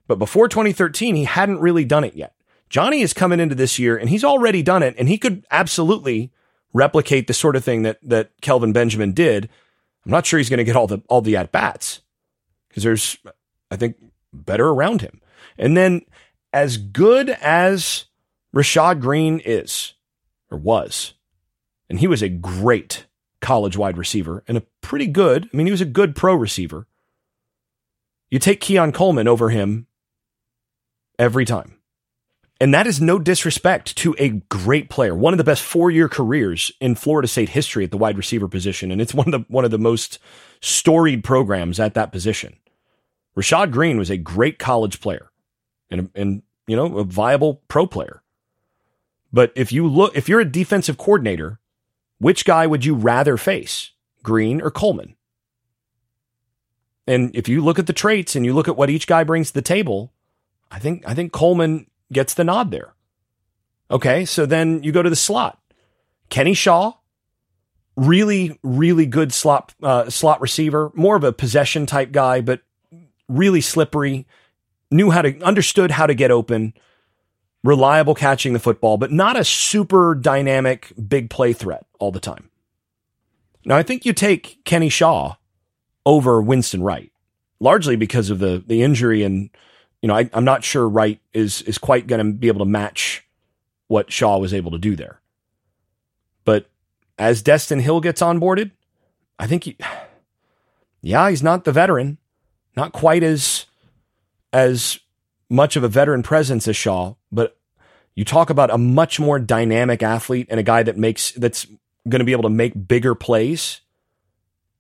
But 0.07 0.19
before 0.19 0.49
2013, 0.49 1.17
he 1.17 1.25
hadn't 1.25 1.61
really 1.61 1.85
done 1.85 2.05
it 2.05 2.15
yet. 2.15 2.35
Johnny 2.69 3.01
is 3.01 3.13
coming 3.13 3.41
into 3.41 3.55
this 3.55 3.79
year 3.79 3.97
and 3.97 4.09
he's 4.11 4.25
already 4.25 4.63
done 4.63 4.83
it, 4.83 4.95
and 4.99 5.09
he 5.09 5.19
could 5.19 5.47
absolutely 5.51 6.31
replicate 6.73 7.27
the 7.27 7.35
sort 7.35 7.57
of 7.57 7.65
thing 7.65 7.83
that 7.83 7.99
that 8.03 8.31
Kelvin 8.41 8.73
Benjamin 8.73 9.13
did. 9.13 9.49
I'm 10.05 10.13
not 10.13 10.27
sure 10.27 10.39
he's 10.39 10.51
going 10.51 10.59
to 10.59 10.65
get 10.65 10.77
all 10.77 10.87
the 10.87 11.03
all 11.09 11.23
the 11.23 11.37
at 11.37 11.51
bats 11.51 12.01
because 12.69 12.83
there's, 12.83 13.19
I 13.71 13.77
think, 13.77 13.97
better 14.33 14.69
around 14.69 15.01
him. 15.01 15.21
And 15.57 15.77
then, 15.77 16.03
as 16.53 16.77
good 16.77 17.31
as 17.31 18.07
Rashad 18.55 19.01
Greene 19.01 19.41
is 19.45 19.95
or 20.51 20.59
was, 20.59 21.15
and 21.89 22.01
he 22.01 22.07
was 22.07 22.23
a 22.23 22.29
great 22.29 23.07
college 23.41 23.77
wide 23.77 23.97
receiver 23.97 24.45
and 24.49 24.59
a 24.59 24.63
pretty 24.81 25.07
good, 25.07 25.49
I 25.53 25.57
mean, 25.57 25.67
he 25.67 25.71
was 25.71 25.81
a 25.81 25.87
good 25.87 26.17
pro 26.17 26.35
receiver. 26.35 26.87
You 28.31 28.39
take 28.39 28.61
Keon 28.61 28.93
Coleman 28.93 29.29
over 29.29 29.51
him 29.51 29.87
every 31.19 31.45
time. 31.45 31.75
And 32.61 32.75
that 32.75 32.89
is 32.89 33.01
no 33.01 33.21
disrespect 33.21 33.97
to 33.99 34.17
a 34.19 34.31
great 34.31 34.91
player, 34.91 35.15
one 35.15 35.33
of 35.33 35.39
the 35.39 35.45
best 35.45 35.63
four 35.63 35.91
year 35.91 36.09
careers 36.09 36.73
in 36.81 36.97
Florida 36.97 37.29
State 37.29 37.51
history 37.51 37.85
at 37.85 37.93
the 37.93 37.99
wide 37.99 38.17
receiver 38.17 38.49
position. 38.49 38.91
And 38.91 39.01
it's 39.01 39.15
one 39.15 39.33
of 39.33 39.33
the, 39.33 39.47
one 39.49 39.65
of 39.65 39.71
the 39.71 39.79
most 39.79 40.19
storied 40.61 41.23
programs 41.23 41.79
at 41.79 41.95
that 41.95 42.11
position. 42.11 42.57
Rashad 43.37 43.71
Greene 43.71 43.99
was 43.99 44.11
a 44.11 44.17
great 44.17 44.59
college 44.59 45.01
player 45.01 45.31
and, 45.91 46.11
and, 46.15 46.43
you 46.67 46.77
know, 46.77 46.99
a 46.99 47.05
viable 47.05 47.63
pro 47.69 47.87
player. 47.87 48.23
But 49.33 49.53
if 49.55 49.73
you 49.73 49.87
look, 49.87 50.17
if 50.17 50.29
you're 50.29 50.41
a 50.41 50.45
defensive 50.45 50.99
coordinator 50.99 51.59
which 52.19 52.45
guy 52.45 52.67
would 52.67 52.85
you 52.85 52.95
rather 52.95 53.37
face, 53.37 53.93
Greene 54.23 54.61
or 54.61 54.71
Coleman? 54.71 55.15
And 57.07 57.35
if 57.35 57.49
you 57.49 57.63
look 57.63 57.79
at 57.79 57.87
the 57.87 57.93
traits 57.93 58.37
and 58.37 58.45
you 58.45 58.53
look 58.53 58.69
at 58.69 58.77
what 58.77 58.91
each 58.91 59.07
guy 59.07 59.25
brings 59.25 59.49
to 59.49 59.55
the 59.55 59.63
table, 59.63 60.13
I 60.71 60.79
think 60.79 61.05
I 61.07 61.15
think 61.15 61.33
Coleman 61.33 61.87
gets 62.13 62.35
the 62.35 62.45
nod 62.45 62.71
there. 62.71 62.95
Okay, 63.91 64.25
so 64.27 64.45
then 64.45 64.83
you 64.83 64.93
go 64.93 65.03
to 65.03 65.09
the 65.09 65.17
slot. 65.17 65.59
Kenny 66.29 66.53
Shaw, 66.53 66.93
really, 67.97 68.59
really 68.63 69.07
good 69.07 69.33
slot 69.33 69.75
uh, 69.83 70.11
slot 70.11 70.43
receiver, 70.43 70.91
more 70.95 71.17
of 71.17 71.25
a 71.25 71.33
possession 71.33 71.87
type 71.87 72.13
guy, 72.13 72.43
but 72.43 72.61
really 73.29 73.63
slippery. 73.63 74.27
Knew 74.91 75.11
how 75.11 75.23
to 75.23 75.39
understood 75.43 75.91
how 75.91 76.07
to 76.07 76.15
get 76.15 76.31
open, 76.31 76.73
reliable 77.63 78.15
catching 78.15 78.53
the 78.53 78.59
football, 78.59 78.97
but 78.97 79.13
not 79.13 79.39
a 79.39 79.45
super 79.45 80.15
dynamic 80.15 80.93
big 81.09 81.29
play 81.29 81.53
threat 81.53 81.85
all 81.99 82.11
the 82.11 82.21
time. 82.21 82.51
Now, 83.65 83.77
I 83.77 83.83
think 83.83 84.07
you 84.07 84.15
take 84.15 84.65
Kenny 84.65 84.89
Shaw 84.89 85.37
over 86.07 86.41
Winston 86.41 86.83
Wright, 86.83 87.13
largely 87.61 87.97
because 87.97 88.31
of 88.31 88.39
the 88.39 88.65
the 88.67 88.83
injury, 88.83 89.23
and 89.23 89.51
you 90.01 90.09
know 90.09 90.15
I, 90.15 90.31
am 90.33 90.45
not 90.45 90.65
sure 90.65 90.89
Wright 90.89 91.21
is 91.35 91.61
is 91.63 91.77
quite 91.77 92.07
going 92.07 92.25
to 92.25 92.33
be 92.33 92.49
able 92.49 92.61
to 92.61 92.71
match 92.71 93.27
what 93.89 94.11
Shaw 94.11 94.39
was 94.39 94.55
able 94.55 94.71
to 94.71 94.79
do 94.79 94.97
there. 94.97 95.21
But 96.45 96.71
as 97.19 97.43
Destyn 97.43 97.83
Hill 97.83 98.01
gets 98.01 98.23
onboarded, 98.23 98.71
I 99.39 99.47
think 99.47 99.65
he, 99.65 99.77
yeah, 101.03 101.29
he's 101.29 101.43
not 101.43 101.65
the 101.65 101.73
veteran, 101.73 102.17
not 102.75 102.93
quite 102.93 103.23
as 103.23 103.67
as 104.53 104.99
much 105.51 105.77
of 105.77 105.85
a 105.85 105.89
veteran 105.89 106.23
presence 106.23 106.69
as 106.69 106.77
Shaw, 106.77 107.15
but 107.33 107.57
you 108.15 108.25
talk 108.25 108.51
about 108.51 108.71
a 108.71 108.79
much 108.79 109.21
more 109.21 109.39
dynamic 109.39 110.03
athlete 110.03 110.49
and 110.51 110.59
a 110.59 110.65
guy 110.65 110.83
that 110.83 110.97
makes 110.97 111.33
that's 111.33 111.67
going 112.09 112.21
to 112.21 112.25
be 112.25 112.33
able 112.33 112.43
to 112.43 112.49
make 112.49 112.89
bigger 112.89 113.15
plays 113.15 113.81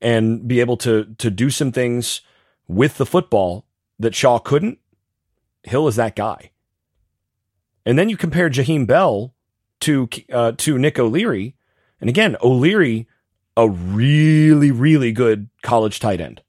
and 0.00 0.46
be 0.46 0.61
able 0.61 0.76
to 0.78 1.14
to 1.18 1.31
do 1.31 1.50
some 1.50 1.72
things 1.72 2.20
with 2.66 2.98
the 2.98 3.07
football 3.07 3.64
that 3.98 4.14
Shaw 4.14 4.38
couldn't. 4.38 4.78
Hill 5.62 5.88
is 5.88 5.96
that 5.96 6.16
guy. 6.16 6.50
And 7.85 7.98
then 7.98 8.09
you 8.09 8.16
compare 8.16 8.50
Jaheim 8.50 8.87
Bell 8.87 9.35
to 9.81 10.09
uh, 10.33 10.52
to 10.59 10.78
Nick 10.78 10.98
O'Leary, 10.98 11.54
and 12.00 12.11
again 12.11 12.37
O'Leary, 12.42 13.07
a 13.57 13.68
really 13.68 14.70
really 14.70 15.12
good 15.12 15.48
college 15.62 16.00
tight 16.00 16.20
end. 16.20 16.42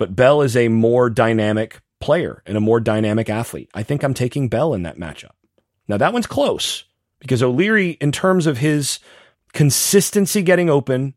But 0.00 0.16
Bell 0.16 0.40
is 0.40 0.56
a 0.56 0.68
more 0.68 1.10
dynamic 1.10 1.82
player 2.00 2.42
and 2.46 2.56
a 2.56 2.60
more 2.60 2.80
dynamic 2.80 3.28
athlete. 3.28 3.68
I 3.74 3.82
think 3.82 4.02
I'm 4.02 4.14
taking 4.14 4.48
Bell 4.48 4.72
in 4.72 4.82
that 4.84 4.96
matchup. 4.96 5.32
Now 5.88 5.98
that 5.98 6.14
one's 6.14 6.26
close 6.26 6.84
because 7.18 7.42
O'Leary, 7.42 7.90
in 8.00 8.10
terms 8.10 8.46
of 8.46 8.56
his 8.56 8.98
consistency 9.52 10.40
getting 10.40 10.70
open, 10.70 11.12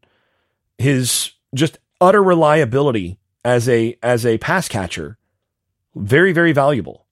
his 0.78 1.32
just 1.56 1.78
utter 2.02 2.22
reliability 2.22 3.19
as 3.46 3.69
a 3.69 3.98
as 4.04 4.26
a 4.26 4.38
pass 4.39 4.67
catcher, 4.67 5.17
very 5.96 6.34
very 6.34 6.52
valuable. 6.52 7.06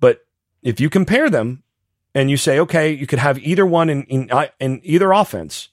But 0.00 0.24
if 0.62 0.80
you 0.80 0.88
compare 0.88 1.28
them 1.28 1.62
and 2.14 2.30
you 2.30 2.38
say, 2.38 2.58
okay, 2.58 2.90
you 2.90 3.06
could 3.06 3.18
have 3.18 3.38
either 3.40 3.66
one 3.66 3.90
in 3.90 4.04
in, 4.04 4.30
uh, 4.30 4.46
in 4.58 4.80
either 4.82 5.12
offense, 5.12 5.68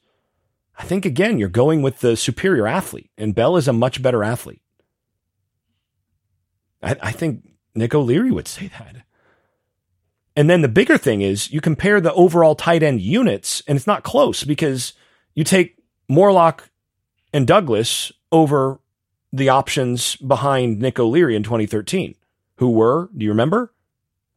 I 0.78 0.84
think 0.84 1.06
again 1.06 1.40
you're 1.40 1.48
going 1.48 1.82
with 1.82 2.02
the 2.02 2.18
superior 2.18 2.68
athlete, 2.68 3.10
and 3.18 3.34
Bell 3.34 3.56
is 3.56 3.70
a 3.70 3.74
much 3.74 4.02
better 4.02 4.22
athlete. 4.22 4.62
I, 6.86 6.96
I 7.02 7.12
think 7.12 7.44
Nick 7.74 7.94
O'Leary 7.94 8.32
would 8.32 8.48
say 8.48 8.68
that. 8.68 9.04
And 10.36 10.50
then 10.50 10.62
the 10.62 10.68
bigger 10.68 10.98
thing 10.98 11.22
is 11.22 11.52
you 11.52 11.62
compare 11.62 12.00
the 12.00 12.14
overall 12.14 12.56
tight 12.56 12.84
end 12.84 13.02
units, 13.02 13.64
and 13.68 13.76
it's 13.76 13.88
not 13.88 14.04
close 14.04 14.44
because 14.44 14.94
you 15.34 15.44
take 15.44 15.78
Morlock 16.10 16.70
and 17.34 17.48
Douglas 17.48 18.12
over 18.32 18.80
the 19.32 19.50
options 19.50 20.16
behind 20.18 20.80
Nick 20.80 21.00
O'Leary 21.00 21.36
in 21.36 21.44
2013. 21.44 22.16
Who 22.58 22.70
were, 22.72 23.10
do 23.16 23.26
you 23.26 23.32
remember? 23.32 23.74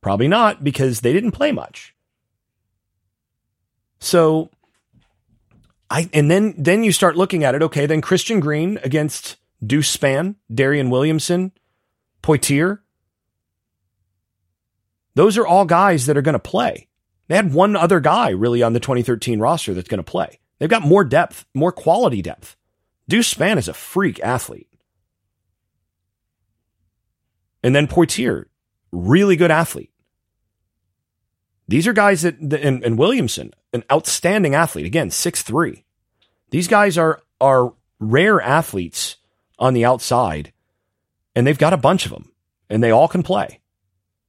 Probably 0.01 0.29
not 0.29 0.65
because 0.65 1.01
they 1.01 1.13
didn't 1.13 1.33
play 1.33 1.53
much. 1.53 1.95
So 4.01 4.51
I 5.91 6.09
and 6.13 6.31
then 6.31 6.55
then 6.57 6.85
you 6.85 6.93
start 6.93 7.17
looking 7.17 7.43
at 7.43 7.55
it, 7.55 7.63
okay, 7.63 7.87
then 7.87 8.01
Christian 8.01 8.39
Green 8.39 8.79
against 8.85 9.37
Deuce 9.65 9.97
Spann, 9.97 10.37
Darion 10.53 10.91
Williamson, 10.91 11.53
Poitier. 12.29 12.81
Those 15.15 15.39
are 15.39 15.47
all 15.47 15.65
guys 15.65 16.07
that 16.07 16.17
are 16.19 16.23
going 16.23 16.35
to 16.35 16.39
play. 16.39 16.89
They 17.29 17.37
had 17.37 17.55
one 17.55 17.75
other 17.75 18.01
guy 18.01 18.31
really 18.31 18.63
on 18.63 18.75
the 18.75 18.81
2013 18.81 19.41
roster 19.41 19.73
that's 19.73 19.89
going 19.89 19.99
to 19.99 20.05
play. 20.05 20.39
They've 20.59 20.69
got 20.69 20.83
more 20.83 21.05
depth, 21.05 21.47
more 21.55 21.73
quality 21.73 22.21
depth. 22.21 22.55
Deuce 23.09 23.33
Spann 23.33 23.57
is 23.57 23.69
a 23.69 23.75
freak 23.75 24.21
athlete. 24.21 24.69
And 27.63 27.75
then 27.75 27.87
Poitier, 27.87 28.45
really 28.93 29.37
good 29.37 29.51
athlete. 29.51 29.91
These 31.67 31.87
are 31.87 31.95
guys 31.95 32.23
that, 32.23 32.39
and, 32.41 32.85
and 32.85 32.99
Williamson, 32.99 33.53
an 33.73 33.85
outstanding 33.91 34.55
athlete. 34.55 34.87
Again, 34.87 35.11
six 35.11 35.43
three. 35.43 35.85
These 36.51 36.69
guys 36.69 36.99
are 36.99 37.23
are 37.41 37.75
rare 37.99 38.41
athletes 38.41 39.17
on 39.59 39.75
the 39.75 39.85
outside, 39.85 40.53
and 41.39 41.47
they've 41.47 41.57
got 41.57 41.73
a 41.73 41.77
bunch 41.77 42.05
of 42.05 42.11
them, 42.11 42.33
and 42.69 42.83
they 42.83 42.91
all 42.91 43.07
can 43.07 43.23
play. 43.23 43.61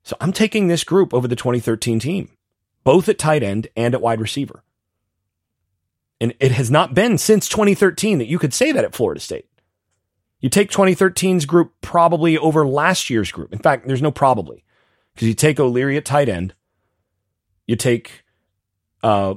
So 0.03 0.15
I'm 0.21 0.31
taking 0.31 0.67
this 0.67 0.83
group 0.83 1.11
over 1.11 1.27
the 1.27 1.35
2013 1.35 1.97
team, 1.99 2.29
both 2.83 3.09
at 3.09 3.17
tight 3.17 3.41
end 3.41 3.67
and 3.75 3.95
at 3.95 4.01
wide 4.01 4.21
receiver. 4.21 4.63
And 6.21 6.35
it 6.39 6.51
has 6.51 6.69
not 6.69 6.93
been 6.93 7.17
since 7.17 7.49
2013 7.49 8.19
that 8.19 8.27
you 8.27 8.37
could 8.37 8.53
say 8.53 8.71
that 8.71 8.83
at 8.83 8.93
Florida 8.93 9.19
State. 9.19 9.47
You 10.39 10.49
take 10.49 10.69
2013's 10.69 11.47
group 11.47 11.73
probably 11.81 12.37
over 12.37 12.63
last 12.67 13.09
year's 13.09 13.31
group. 13.31 13.51
In 13.53 13.59
fact, 13.59 13.87
there's 13.87 14.03
no 14.03 14.11
probably 14.11 14.63
because 15.15 15.27
you 15.27 15.33
take 15.33 15.59
O'Leary 15.59 15.97
at 15.97 16.05
tight 16.05 16.29
end, 16.29 16.53
you 17.65 17.75
take 17.75 18.21
uh, 19.01 19.33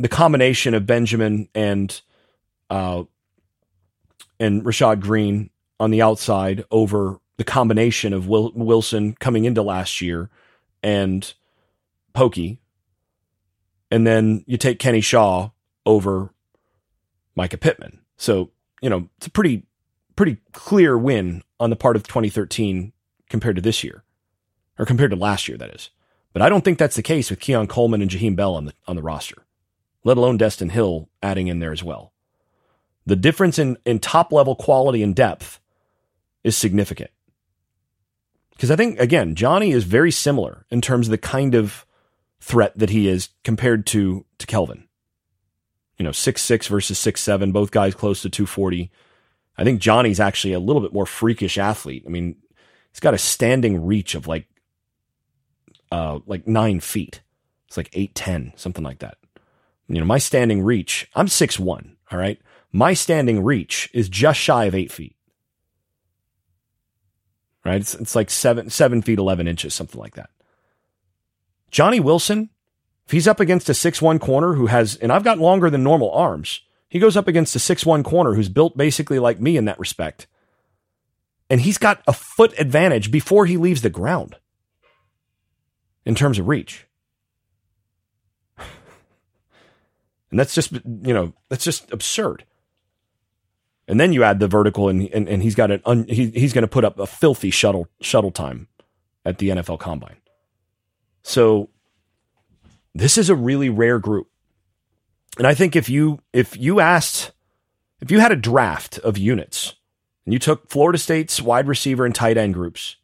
the 0.00 0.08
combination 0.08 0.74
of 0.74 0.86
Benjamin 0.86 1.48
and 1.54 2.00
uh, 2.68 3.04
and 4.40 4.64
Rashad 4.64 4.98
Greene 4.98 5.50
on 5.80 5.90
the 5.90 6.02
outside 6.02 6.64
over 6.70 7.18
the 7.36 7.44
combination 7.44 8.12
of 8.12 8.28
Wilson 8.28 9.14
coming 9.14 9.44
into 9.44 9.62
last 9.62 10.00
year 10.00 10.30
and 10.82 11.34
Pokey, 12.12 12.60
and 13.90 14.06
then 14.06 14.44
you 14.46 14.56
take 14.56 14.78
Kenny 14.78 15.00
Shaw 15.00 15.50
over 15.84 16.32
Mycah 17.36 17.60
Pittman. 17.60 18.00
So 18.16 18.50
you 18.80 18.88
know 18.88 19.08
it's 19.18 19.26
a 19.26 19.30
pretty 19.30 19.64
pretty 20.16 20.38
clear 20.52 20.96
win 20.96 21.42
on 21.58 21.70
the 21.70 21.76
part 21.76 21.96
of 21.96 22.06
2013 22.06 22.92
compared 23.28 23.56
to 23.56 23.62
this 23.62 23.82
year, 23.82 24.04
or 24.78 24.86
compared 24.86 25.10
to 25.10 25.16
last 25.16 25.48
year, 25.48 25.58
that 25.58 25.74
is. 25.74 25.90
But 26.32 26.42
I 26.42 26.48
don't 26.48 26.64
think 26.64 26.78
that's 26.78 26.96
the 26.96 27.02
case 27.02 27.30
with 27.30 27.40
Keon 27.40 27.66
Coleman 27.66 28.02
and 28.02 28.10
Jaheim 28.10 28.36
Bell 28.36 28.54
on 28.54 28.66
the 28.66 28.74
on 28.86 28.96
the 28.96 29.02
roster, 29.02 29.44
let 30.04 30.16
alone 30.16 30.38
Destyn 30.38 30.70
Hill 30.70 31.08
adding 31.22 31.48
in 31.48 31.58
there 31.58 31.72
as 31.72 31.82
well. 31.82 32.12
The 33.06 33.16
difference 33.16 33.58
in, 33.58 33.76
in 33.84 33.98
top 33.98 34.32
level 34.32 34.56
quality 34.56 35.02
and 35.02 35.14
depth 35.14 35.60
is 36.44 36.56
significant. 36.56 37.10
Because 38.50 38.70
I 38.70 38.76
think, 38.76 39.00
again, 39.00 39.34
Johnny 39.34 39.72
is 39.72 39.84
very 39.84 40.12
similar 40.12 40.64
in 40.70 40.80
terms 40.80 41.08
of 41.08 41.10
the 41.10 41.18
kind 41.18 41.54
of 41.54 41.84
threat 42.40 42.78
that 42.78 42.90
he 42.90 43.08
is 43.08 43.30
compared 43.42 43.86
to, 43.88 44.24
to 44.38 44.46
Kelvin. 44.46 44.86
You 45.98 46.04
know, 46.04 46.12
six 46.12 46.42
six 46.42 46.66
versus 46.66 46.98
six 46.98 47.20
seven, 47.20 47.52
both 47.52 47.70
guys 47.70 47.94
close 47.94 48.22
to 48.22 48.30
240. 48.30 48.90
I 49.56 49.64
think 49.64 49.80
Johnny's 49.80 50.20
actually 50.20 50.52
a 50.52 50.60
little 50.60 50.82
bit 50.82 50.92
more 50.92 51.06
freakish 51.06 51.56
athlete. 51.58 52.04
I 52.06 52.10
mean, 52.10 52.36
he's 52.92 53.00
got 53.00 53.14
a 53.14 53.18
standing 53.18 53.84
reach 53.84 54.14
of 54.14 54.26
like 54.26 54.46
uh 55.92 56.18
like 56.26 56.48
nine 56.48 56.80
feet. 56.80 57.22
It's 57.68 57.76
like 57.76 57.90
eight 57.92 58.14
ten, 58.14 58.52
something 58.56 58.84
like 58.84 58.98
that. 58.98 59.18
You 59.88 60.00
know, 60.00 60.06
my 60.06 60.18
standing 60.18 60.62
reach, 60.62 61.08
I'm 61.14 61.28
six 61.28 61.58
one, 61.58 61.96
all 62.10 62.18
right? 62.18 62.40
My 62.72 62.94
standing 62.94 63.44
reach 63.44 63.88
is 63.94 64.08
just 64.08 64.40
shy 64.40 64.64
of 64.64 64.74
eight 64.74 64.90
feet. 64.90 65.13
Right? 67.64 67.80
It's 67.80 67.94
it's 67.94 68.14
like 68.14 68.30
seven 68.30 68.70
seven 68.70 69.02
feet 69.02 69.18
eleven 69.18 69.48
inches, 69.48 69.74
something 69.74 70.00
like 70.00 70.14
that. 70.14 70.30
Johnny 71.70 71.98
Wilson, 71.98 72.50
if 73.06 73.12
he's 73.12 73.26
up 73.26 73.40
against 73.40 73.68
a 73.68 73.74
six 73.74 74.02
one 74.02 74.18
corner 74.18 74.54
who 74.54 74.66
has 74.66 74.96
and 74.96 75.10
I've 75.10 75.24
got 75.24 75.38
longer 75.38 75.70
than 75.70 75.82
normal 75.82 76.10
arms, 76.12 76.60
he 76.94 77.00
goes 77.00 77.16
up 77.16 77.26
against 77.26 77.56
a 77.56 77.58
six-one 77.58 78.04
corner 78.04 78.34
who's 78.34 78.48
built 78.48 78.76
basically 78.76 79.18
like 79.18 79.40
me 79.40 79.56
in 79.56 79.64
that 79.64 79.80
respect. 79.80 80.28
And 81.50 81.60
he's 81.60 81.76
got 81.76 82.00
a 82.06 82.12
foot 82.12 82.54
advantage 82.56 83.10
before 83.10 83.46
he 83.46 83.56
leaves 83.56 83.82
the 83.82 83.90
ground 83.90 84.36
in 86.06 86.14
terms 86.14 86.38
of 86.38 86.46
reach. 86.46 86.86
And 90.30 90.38
that's 90.38 90.54
just, 90.54 90.72
you 90.72 91.14
know, 91.14 91.32
that's 91.48 91.64
just 91.64 91.92
absurd. 91.92 92.44
And 93.86 94.00
then 94.00 94.12
you 94.12 94.24
add 94.24 94.40
the 94.40 94.48
vertical, 94.48 94.88
and 94.88 95.08
and, 95.12 95.28
and 95.28 95.42
he's 95.42 95.54
got 95.54 95.70
an 95.70 95.82
un, 95.84 96.06
he, 96.08 96.30
he's 96.30 96.52
going 96.52 96.62
to 96.62 96.68
put 96.68 96.84
up 96.84 96.98
a 96.98 97.06
filthy 97.06 97.50
shuttle 97.50 97.88
shuttle 98.00 98.30
time 98.30 98.68
at 99.24 99.38
the 99.38 99.50
NFL 99.50 99.78
Combine. 99.78 100.16
So 101.22 101.70
this 102.94 103.18
is 103.18 103.30
a 103.30 103.34
really 103.34 103.68
rare 103.68 103.98
group. 103.98 104.28
And 105.38 105.46
I 105.46 105.54
think 105.54 105.74
if 105.74 105.88
you 105.88 106.20
if 106.32 106.56
you 106.56 106.80
asked 106.80 107.32
if 108.00 108.10
you 108.10 108.20
had 108.20 108.32
a 108.32 108.36
draft 108.36 108.98
of 108.98 109.18
units 109.18 109.74
and 110.24 110.32
you 110.32 110.38
took 110.38 110.68
Florida 110.68 110.98
State's 110.98 111.42
wide 111.42 111.66
receiver 111.66 112.06
and 112.06 112.14
tight 112.14 112.36
end 112.36 112.54
groups 112.54 112.96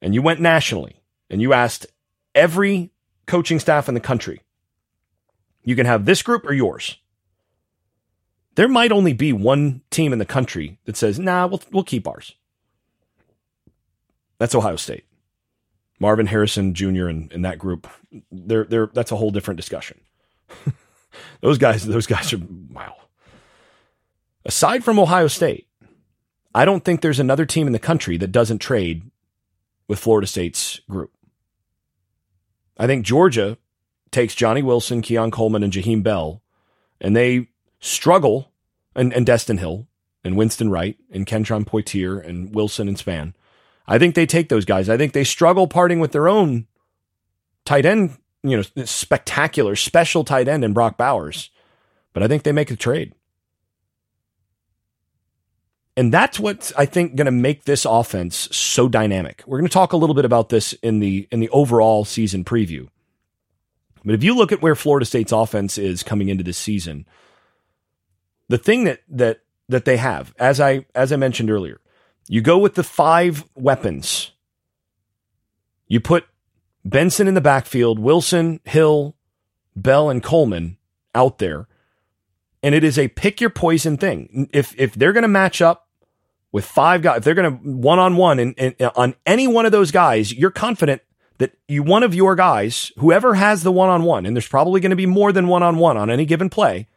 and 0.00 0.14
you 0.14 0.22
went 0.22 0.40
nationally 0.40 1.02
and 1.28 1.42
you 1.42 1.52
asked 1.52 1.86
every 2.34 2.90
coaching 3.26 3.58
staff 3.58 3.88
in 3.88 3.94
the 3.94 4.00
country, 4.00 4.42
you 5.62 5.76
can 5.76 5.86
have 5.86 6.04
this 6.04 6.22
group 6.22 6.46
or 6.46 6.52
yours. 6.52 6.96
There 8.58 8.66
might 8.66 8.90
only 8.90 9.12
be 9.12 9.32
one 9.32 9.82
team 9.88 10.12
in 10.12 10.18
the 10.18 10.24
country 10.24 10.80
that 10.84 10.96
says, 10.96 11.16
"Nah, 11.16 11.46
we'll 11.46 11.62
we'll 11.70 11.84
keep 11.84 12.08
ours." 12.08 12.34
That's 14.38 14.52
Ohio 14.52 14.74
State. 14.74 15.04
Marvin 16.00 16.26
Harrison 16.26 16.74
Jr. 16.74 17.06
and, 17.06 17.32
and 17.32 17.44
that 17.44 17.60
group, 17.60 17.86
they're, 18.32 18.64
they're, 18.64 18.88
that's 18.92 19.12
a 19.12 19.16
whole 19.16 19.30
different 19.30 19.58
discussion. 19.58 20.00
Those 21.40 21.56
guys, 21.56 21.86
those 21.86 22.08
guys 22.08 22.32
are 22.32 22.40
wow. 22.72 22.96
Aside 24.44 24.82
from 24.82 24.98
Ohio 24.98 25.28
State, 25.28 25.68
I 26.52 26.64
don't 26.64 26.84
think 26.84 27.00
there's 27.00 27.20
another 27.20 27.46
team 27.46 27.68
in 27.68 27.72
the 27.72 27.78
country 27.78 28.16
that 28.16 28.32
doesn't 28.32 28.58
trade 28.58 29.08
with 29.86 30.00
Florida 30.00 30.26
State's 30.26 30.80
group. 30.90 31.12
I 32.76 32.88
think 32.88 33.06
Georgia 33.06 33.56
takes 34.10 34.34
Johnny 34.34 34.62
Wilson, 34.62 35.00
Keon 35.00 35.30
Coleman, 35.30 35.62
and 35.62 35.72
Jaheim 35.72 36.02
Bell, 36.02 36.42
and 37.00 37.14
they 37.14 37.50
struggle, 37.80 38.52
and, 38.94 39.12
and 39.12 39.26
Destyn 39.26 39.58
Hill, 39.58 39.86
and 40.24 40.36
Winston 40.36 40.70
Wright, 40.70 40.96
and 41.10 41.26
Kentron 41.26 41.64
Poitier, 41.64 42.24
and 42.24 42.54
Wilson 42.54 42.88
and 42.88 42.96
Spann. 42.96 43.34
I 43.86 43.98
think 43.98 44.14
they 44.14 44.26
take 44.26 44.48
those 44.48 44.64
guys. 44.64 44.88
I 44.88 44.96
think 44.96 45.12
they 45.12 45.24
struggle 45.24 45.66
parting 45.66 46.00
with 46.00 46.12
their 46.12 46.28
own 46.28 46.66
tight 47.64 47.86
end 47.86 48.18
you 48.42 48.56
know, 48.56 48.84
spectacular, 48.84 49.76
special 49.76 50.24
tight 50.24 50.48
end 50.48 50.64
in 50.64 50.72
Brock 50.72 50.96
Bowers. 50.96 51.50
But 52.12 52.22
I 52.22 52.28
think 52.28 52.42
they 52.42 52.52
make 52.52 52.68
the 52.68 52.76
trade. 52.76 53.14
And 55.96 56.14
that's 56.14 56.38
what's 56.38 56.72
I 56.76 56.86
think 56.86 57.16
going 57.16 57.26
to 57.26 57.32
make 57.32 57.64
this 57.64 57.84
offense 57.84 58.48
so 58.56 58.88
dynamic. 58.88 59.42
We're 59.46 59.58
going 59.58 59.68
to 59.68 59.72
talk 59.72 59.92
a 59.92 59.96
little 59.96 60.14
bit 60.14 60.24
about 60.24 60.48
this 60.48 60.72
in 60.74 61.00
the 61.00 61.26
in 61.32 61.40
the 61.40 61.48
overall 61.48 62.04
season 62.04 62.44
preview. 62.44 62.88
But 64.04 64.14
if 64.14 64.22
you 64.22 64.36
look 64.36 64.52
at 64.52 64.62
where 64.62 64.76
Florida 64.76 65.04
State's 65.04 65.32
offense 65.32 65.76
is 65.76 66.04
coming 66.04 66.28
into 66.28 66.44
this 66.44 66.56
season, 66.56 67.04
the 68.48 68.58
thing 68.58 68.84
that 68.84 69.02
that 69.08 69.40
that 69.68 69.84
they 69.84 69.96
have, 69.96 70.34
as 70.38 70.60
I 70.60 70.86
as 70.94 71.12
I 71.12 71.16
mentioned 71.16 71.50
earlier, 71.50 71.80
you 72.28 72.40
go 72.40 72.58
with 72.58 72.74
the 72.74 72.84
five 72.84 73.44
weapons. 73.54 74.32
You 75.86 76.00
put 76.00 76.26
Benson 76.84 77.28
in 77.28 77.34
the 77.34 77.40
backfield, 77.40 77.98
Wilson, 77.98 78.60
Hill, 78.64 79.16
Bell, 79.74 80.10
and 80.10 80.22
Coleman 80.22 80.76
out 81.14 81.38
there. 81.38 81.66
And 82.62 82.74
it 82.74 82.84
is 82.84 82.98
a 82.98 83.08
pick 83.08 83.40
your 83.40 83.50
poison 83.50 83.96
thing. 83.96 84.48
If 84.52 84.74
if 84.78 84.94
they're 84.94 85.12
going 85.12 85.22
to 85.22 85.28
match 85.28 85.62
up 85.62 85.88
with 86.50 86.64
five 86.64 87.02
guys, 87.02 87.18
if 87.18 87.24
they're 87.24 87.34
going 87.34 87.58
to 87.58 87.70
one 87.70 87.98
on 87.98 88.16
one 88.16 88.38
and 88.38 88.74
on 88.96 89.14
any 89.26 89.46
one 89.46 89.64
of 89.64 89.72
those 89.72 89.90
guys, 89.90 90.32
you're 90.32 90.50
confident 90.50 91.02
that 91.38 91.56
you 91.68 91.82
one 91.82 92.02
of 92.02 92.14
your 92.14 92.34
guys, 92.34 92.90
whoever 92.98 93.34
has 93.34 93.62
the 93.62 93.72
one 93.72 93.88
on 93.88 94.02
one, 94.02 94.26
and 94.26 94.34
there's 94.34 94.48
probably 94.48 94.80
going 94.80 94.90
to 94.90 94.96
be 94.96 95.06
more 95.06 95.32
than 95.32 95.46
one 95.46 95.62
on 95.62 95.78
one 95.78 95.96
on 95.96 96.10
any 96.10 96.24
given 96.24 96.50
play, 96.50 96.88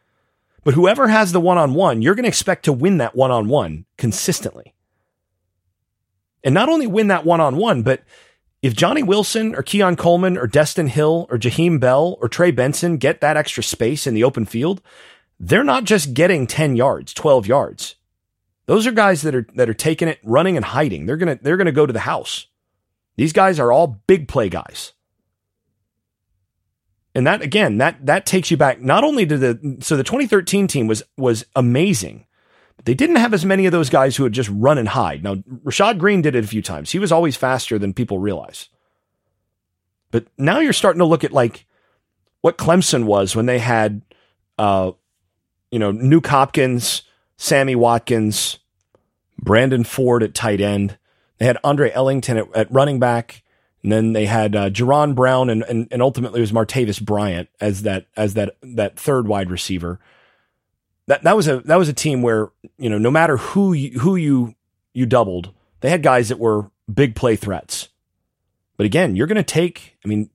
but 0.63 0.74
whoever 0.74 1.08
has 1.08 1.32
the 1.32 1.39
one 1.39 1.58
on 1.58 1.74
one, 1.74 2.02
you're 2.02 2.15
going 2.15 2.24
to 2.24 2.30
expect 2.30 2.65
to 2.65 2.74
win 2.74 2.97
that 2.97 3.15
one 3.15 3.32
on 3.32 3.47
one 3.47 3.86
consistently. 3.97 4.74
And 6.43 6.54
not 6.54 6.69
only 6.69 6.88
win 6.88 7.08
that 7.08 7.26
one 7.26 7.41
on 7.41 7.58
one, 7.58 7.84
but 7.84 8.04
if 8.62 8.76
Johnny 8.76 9.04
Wilson 9.04 9.56
or 9.56 9.63
Keon 9.63 9.95
Coleman 9.95 10.38
or 10.38 10.47
Destyn 10.47 10.88
Hill 10.88 11.28
or 11.30 11.38
Jaheim 11.38 11.80
Bell 11.80 12.17
or 12.21 12.28
Trey 12.28 12.52
Benson 12.52 12.97
get 12.97 13.21
that 13.21 13.38
extra 13.38 13.63
space 13.63 14.06
in 14.06 14.13
the 14.13 14.24
open 14.24 14.45
field, 14.45 14.82
they're 15.39 15.63
not 15.63 15.84
just 15.84 16.13
getting 16.13 16.45
10 16.45 16.76
yards, 16.76 17.13
12 17.13 17.47
yards. 17.47 17.95
Those 18.67 18.86
are 18.86 18.91
guys 18.91 19.24
that 19.24 19.36
are 19.36 19.45
that 19.56 19.69
are 19.69 19.74
taking 19.74 20.08
it, 20.08 20.19
running 20.24 20.56
and 20.56 20.63
hiding. 20.63 21.06
They're 21.06 21.17
gonna 21.17 21.39
they're 21.41 21.58
gonna 21.58 21.71
go 21.71 21.86
to 21.86 21.91
the 21.91 22.00
house. 22.00 22.47
These 23.17 23.34
guys 23.34 23.60
are 23.60 23.71
all 23.71 24.02
big 24.08 24.28
play 24.28 24.50
guys. 24.50 24.93
And 27.13 27.28
that 27.28 27.41
again, 27.41 27.78
that 27.78 28.06
that 28.06 28.26
takes 28.26 28.52
you 28.52 28.58
back 28.58 28.82
not 28.82 29.04
only 29.04 29.26
to 29.26 29.38
the 29.38 29.78
so 29.82 29.97
the 29.97 30.04
2013 30.04 30.67
team 30.67 30.88
was 30.88 31.04
was 31.17 31.45
amazing. 31.56 32.26
But 32.78 32.86
they 32.86 32.93
didn't 32.93 33.17
have 33.17 33.34
as 33.34 33.45
many 33.45 33.65
of 33.65 33.71
those 33.71 33.89
guys 33.89 34.15
who 34.15 34.24
would 34.24 34.34
just 34.34 34.50
run 34.54 34.78
and 34.78 34.88
hide. 34.88 35.24
Now, 35.24 35.36
Rashad 35.36 35.97
Greene 35.97 36.21
did 36.21 36.36
it 36.36 36.43
a 36.43 36.47
few 36.47 36.62
times. 36.62 36.89
He 36.91 37.00
was 37.00 37.12
always 37.12 37.36
faster 37.36 37.78
than 37.78 37.93
people 37.93 38.17
realize. 38.17 38.69
But 40.10 40.26
now 40.38 40.60
you're 40.60 40.74
starting 40.74 41.00
to 41.00 41.06
look 41.06 41.24
at 41.24 41.34
like 41.34 41.65
what 42.41 42.58
Clemson 42.58 43.06
was 43.06 43.36
when 43.36 43.45
they 43.45 43.60
had 43.60 44.02
uh 44.58 44.91
you 45.71 45.80
know, 45.80 45.93
Nuk 45.93 46.28
Hopkins, 46.28 47.04
Sammy 47.38 47.76
Watkins, 47.76 48.60
Brandon 49.39 49.84
Ford 49.84 50.21
at 50.21 50.34
tight 50.34 50.62
end. 50.62 50.97
They 51.38 51.45
had 51.45 51.58
Andre 51.63 51.91
Ellington 51.91 52.38
at, 52.38 52.56
at 52.56 52.71
running 52.71 53.00
back. 53.00 53.41
And 53.83 53.91
then 53.91 54.13
they 54.13 54.25
had 54.25 54.55
uh, 54.55 54.69
Jaron 54.69 55.15
Brown 55.15 55.49
and, 55.49 55.63
and, 55.63 55.87
and 55.91 56.01
ultimately 56.01 56.39
it 56.39 56.41
was 56.41 56.51
Martavis 56.51 57.01
Bryant 57.01 57.49
as 57.59 57.81
that 57.83 58.05
as 58.15 58.35
that 58.35 58.57
that 58.61 58.99
third 58.99 59.27
wide 59.27 59.49
receiver. 59.49 59.99
That 61.07 61.23
that 61.23 61.35
was 61.35 61.47
a 61.47 61.61
that 61.61 61.77
was 61.77 61.89
a 61.89 61.93
team 61.93 62.21
where 62.21 62.51
you 62.77 62.89
know 62.89 62.99
no 62.99 63.09
matter 63.09 63.37
who 63.37 63.73
you, 63.73 63.99
who 63.99 64.15
you 64.15 64.55
you 64.93 65.05
doubled, 65.05 65.51
they 65.79 65.89
had 65.89 66.03
guys 66.03 66.29
that 66.29 66.39
were 66.39 66.69
big 66.91 67.15
play 67.15 67.35
threats. 67.35 67.89
But 68.77 68.85
again, 68.85 69.15
you're 69.15 69.27
going 69.27 69.35
to 69.35 69.43
take. 69.43 69.97
I 70.05 70.07
mean, 70.07 70.29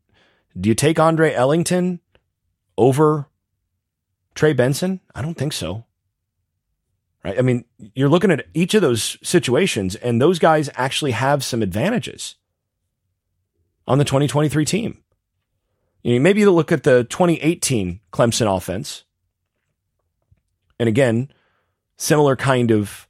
do 0.58 0.68
you 0.68 0.74
take 0.74 0.98
Andre 0.98 1.32
Ellington 1.32 2.00
over 2.76 3.28
Trey 4.34 4.52
Benson? 4.52 5.00
I 5.14 5.22
don't 5.22 5.36
think 5.36 5.52
so. 5.52 5.84
Right? 7.24 7.38
I 7.38 7.42
mean, 7.42 7.64
you're 7.94 8.08
looking 8.08 8.30
at 8.30 8.46
each 8.54 8.74
of 8.74 8.82
those 8.82 9.18
situations, 9.22 9.96
and 9.96 10.20
those 10.20 10.38
guys 10.38 10.70
actually 10.74 11.10
have 11.12 11.42
some 11.42 11.62
advantages 11.62 12.36
on 13.86 13.98
the 13.98 14.04
2023 14.04 14.64
team. 14.64 15.02
You 16.02 16.14
know, 16.14 16.20
maybe 16.20 16.40
you 16.40 16.50
look 16.50 16.72
at 16.72 16.82
the 16.82 17.04
2018 17.04 18.00
Clemson 18.12 18.54
offense. 18.54 19.04
And 20.78 20.88
again, 20.88 21.30
similar 21.96 22.36
kind 22.36 22.70
of 22.70 23.08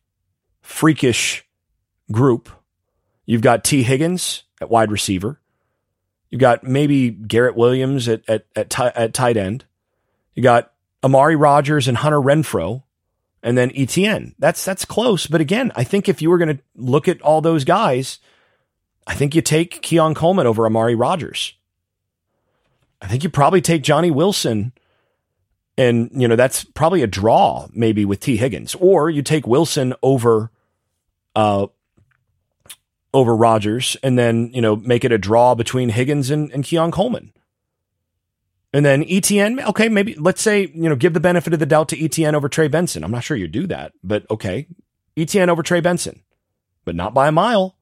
freakish 0.63 1.45
group. 2.11 2.49
You've 3.25 3.43
got 3.43 3.65
Tee 3.65 3.83
Higgins 3.83 4.45
at 4.61 4.71
wide 4.71 4.91
receiver. 4.91 5.41
You've 6.31 6.41
got 6.41 6.65
maybe 6.65 7.11
Garrett 7.11 7.57
Williams 7.57 8.09
at, 8.09 8.23
at, 8.29 8.47
at, 8.55 8.71
t- 8.71 8.83
at 8.83 9.15
tight 9.15 9.37
end. 9.37 9.65
You 10.35 10.43
got 10.43 10.73
Amari 11.03 11.37
Rodgers 11.37 11.89
and 11.89 11.97
Hunter 11.97 12.21
Renfrow 12.21 12.83
and 13.43 13.57
then 13.57 13.71
Etienne. 13.75 14.35
That's 14.39 14.65
that's 14.65 14.85
close, 14.85 15.27
but 15.27 15.41
again, 15.41 15.71
I 15.77 15.85
think 15.85 16.09
if 16.09 16.21
you 16.21 16.31
were 16.31 16.39
going 16.39 16.57
to 16.57 16.63
look 16.75 17.09
at 17.09 17.23
all 17.23 17.41
those 17.41 17.65
guys, 17.65 18.19
I 19.07 19.15
think 19.15 19.35
you 19.35 19.43
take 19.43 19.83
Keon 19.83 20.15
Coleman 20.15 20.47
over 20.47 20.67
Amari 20.67 20.95
Rodgers. 20.95 21.55
I 23.01 23.07
think 23.07 23.23
you 23.23 23.31
probably 23.31 23.61
take 23.61 23.83
Johnny 23.83 24.11
Wilson. 24.11 24.73
And, 25.79 26.11
you 26.15 26.27
know, 26.27 26.37
that's 26.37 26.65
probably 26.65 27.03
a 27.03 27.07
draw 27.07 27.69
maybe 27.73 28.05
with 28.05 28.21
Tee 28.21 28.37
Higgins. 28.37 28.75
Or 28.77 29.11
you 29.11 29.23
take 29.23 29.47
Wilson 29.47 29.95
over 30.03 30.51
uh 31.35 31.67
over 33.13 33.37
Rodgers 33.37 33.97
and 34.03 34.19
then, 34.19 34.51
you 34.53 34.61
know, 34.61 34.77
make 34.77 35.05
it 35.05 35.13
a 35.13 35.19
draw 35.19 35.55
between 35.55 35.89
Higgins 35.89 36.31
and, 36.31 36.51
and 36.53 36.65
Keon 36.65 36.91
Coleman. 36.91 37.33
And 38.73 38.85
then 38.85 39.05
Etienne, 39.09 39.59
okay, 39.61 39.89
maybe 39.89 40.15
let's 40.17 40.43
say, 40.43 40.71
you 40.75 40.89
know, 40.89 40.97
give 40.97 41.15
the 41.15 41.21
benefit 41.21 41.55
of 41.55 41.59
the 41.59 41.67
doubt 41.67 41.89
to 41.91 42.05
Etienne 42.05 42.35
over 42.35 42.49
Trey 42.49 42.69
Benson. 42.69 43.05
I'm 43.05 43.11
not 43.11 43.25
sure 43.25 43.37
you 43.37 43.49
do 43.49 43.67
that, 43.69 43.93
but 44.03 44.29
okay. 44.31 44.67
Etienne 45.17 45.49
over 45.49 45.63
Trey 45.63 45.81
Benson, 45.81 46.23
but 46.85 46.95
not 46.95 47.15
by 47.15 47.29
a 47.29 47.33
mile. 47.33 47.76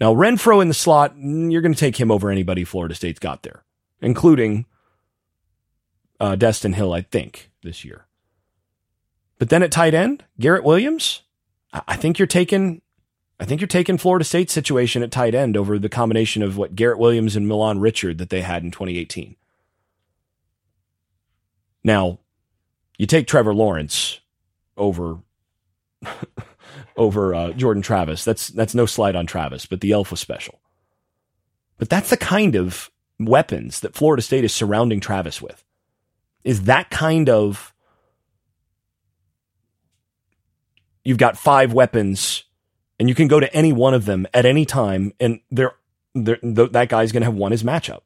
Now, 0.00 0.14
Renfrow 0.14 0.62
in 0.62 0.68
the 0.68 0.74
slot, 0.74 1.16
mm, 1.16 1.50
you're 1.50 1.62
going 1.62 1.74
to 1.74 1.78
take 1.78 1.98
him 1.98 2.10
over 2.10 2.30
anybody 2.30 2.64
Florida 2.64 2.94
State's 2.94 3.18
got 3.18 3.42
there, 3.42 3.64
including 4.00 4.66
uh, 6.20 6.36
Destyn 6.36 6.74
Hill, 6.74 6.92
I 6.92 7.02
think, 7.02 7.50
this 7.62 7.84
year. 7.84 8.06
But 9.38 9.50
then 9.50 9.62
at 9.62 9.72
tight 9.72 9.94
end, 9.94 10.24
Garrett 10.38 10.64
Williams, 10.64 11.22
I 11.72 11.96
think 11.96 12.18
you're 12.18 12.26
taking, 12.26 12.82
I 13.38 13.44
think 13.44 13.60
you're 13.60 13.68
taking 13.68 13.98
Florida 13.98 14.24
State's 14.24 14.52
situation 14.52 15.02
at 15.02 15.10
tight 15.10 15.34
end 15.34 15.56
over 15.56 15.78
the 15.78 15.88
combination 15.88 16.42
of 16.42 16.56
what 16.56 16.74
Garrett 16.74 16.98
Williams 16.98 17.36
and 17.36 17.46
Milan 17.46 17.78
Richard 17.78 18.18
that 18.18 18.30
they 18.30 18.40
had 18.40 18.64
in 18.64 18.70
2018. 18.70 19.36
Now, 21.84 22.18
you 22.98 23.06
take 23.06 23.26
Trevor 23.26 23.54
Lawrence 23.54 24.20
over 24.76 25.18
over 26.98 27.34
uh, 27.34 27.52
Jordan 27.52 27.82
Travis. 27.82 28.24
That's 28.24 28.48
that's 28.48 28.74
no 28.74 28.84
slight 28.84 29.16
on 29.16 29.26
Travis, 29.26 29.64
but 29.64 29.80
the 29.80 29.92
elf 29.92 30.10
was 30.10 30.20
special. 30.20 30.60
But 31.78 31.88
that's 31.88 32.10
the 32.10 32.16
kind 32.16 32.56
of 32.56 32.90
weapons 33.18 33.80
that 33.80 33.94
Florida 33.94 34.20
State 34.20 34.44
is 34.44 34.52
surrounding 34.52 35.00
Travis 35.00 35.40
with. 35.40 35.64
Is 36.44 36.64
that 36.64 36.90
kind 36.90 37.30
of 37.30 37.72
you've 41.04 41.18
got 41.18 41.38
five 41.38 41.72
weapons 41.72 42.44
and 42.98 43.08
you 43.08 43.14
can 43.14 43.28
go 43.28 43.40
to 43.40 43.52
any 43.54 43.72
one 43.72 43.94
of 43.94 44.04
them 44.04 44.26
at 44.34 44.44
any 44.44 44.66
time 44.66 45.12
and 45.18 45.40
they're, 45.50 45.74
they're 46.14 46.38
that 46.42 46.88
guy's 46.88 47.12
going 47.12 47.22
to 47.22 47.26
have 47.26 47.34
won 47.34 47.52
his 47.52 47.62
matchup. 47.62 48.00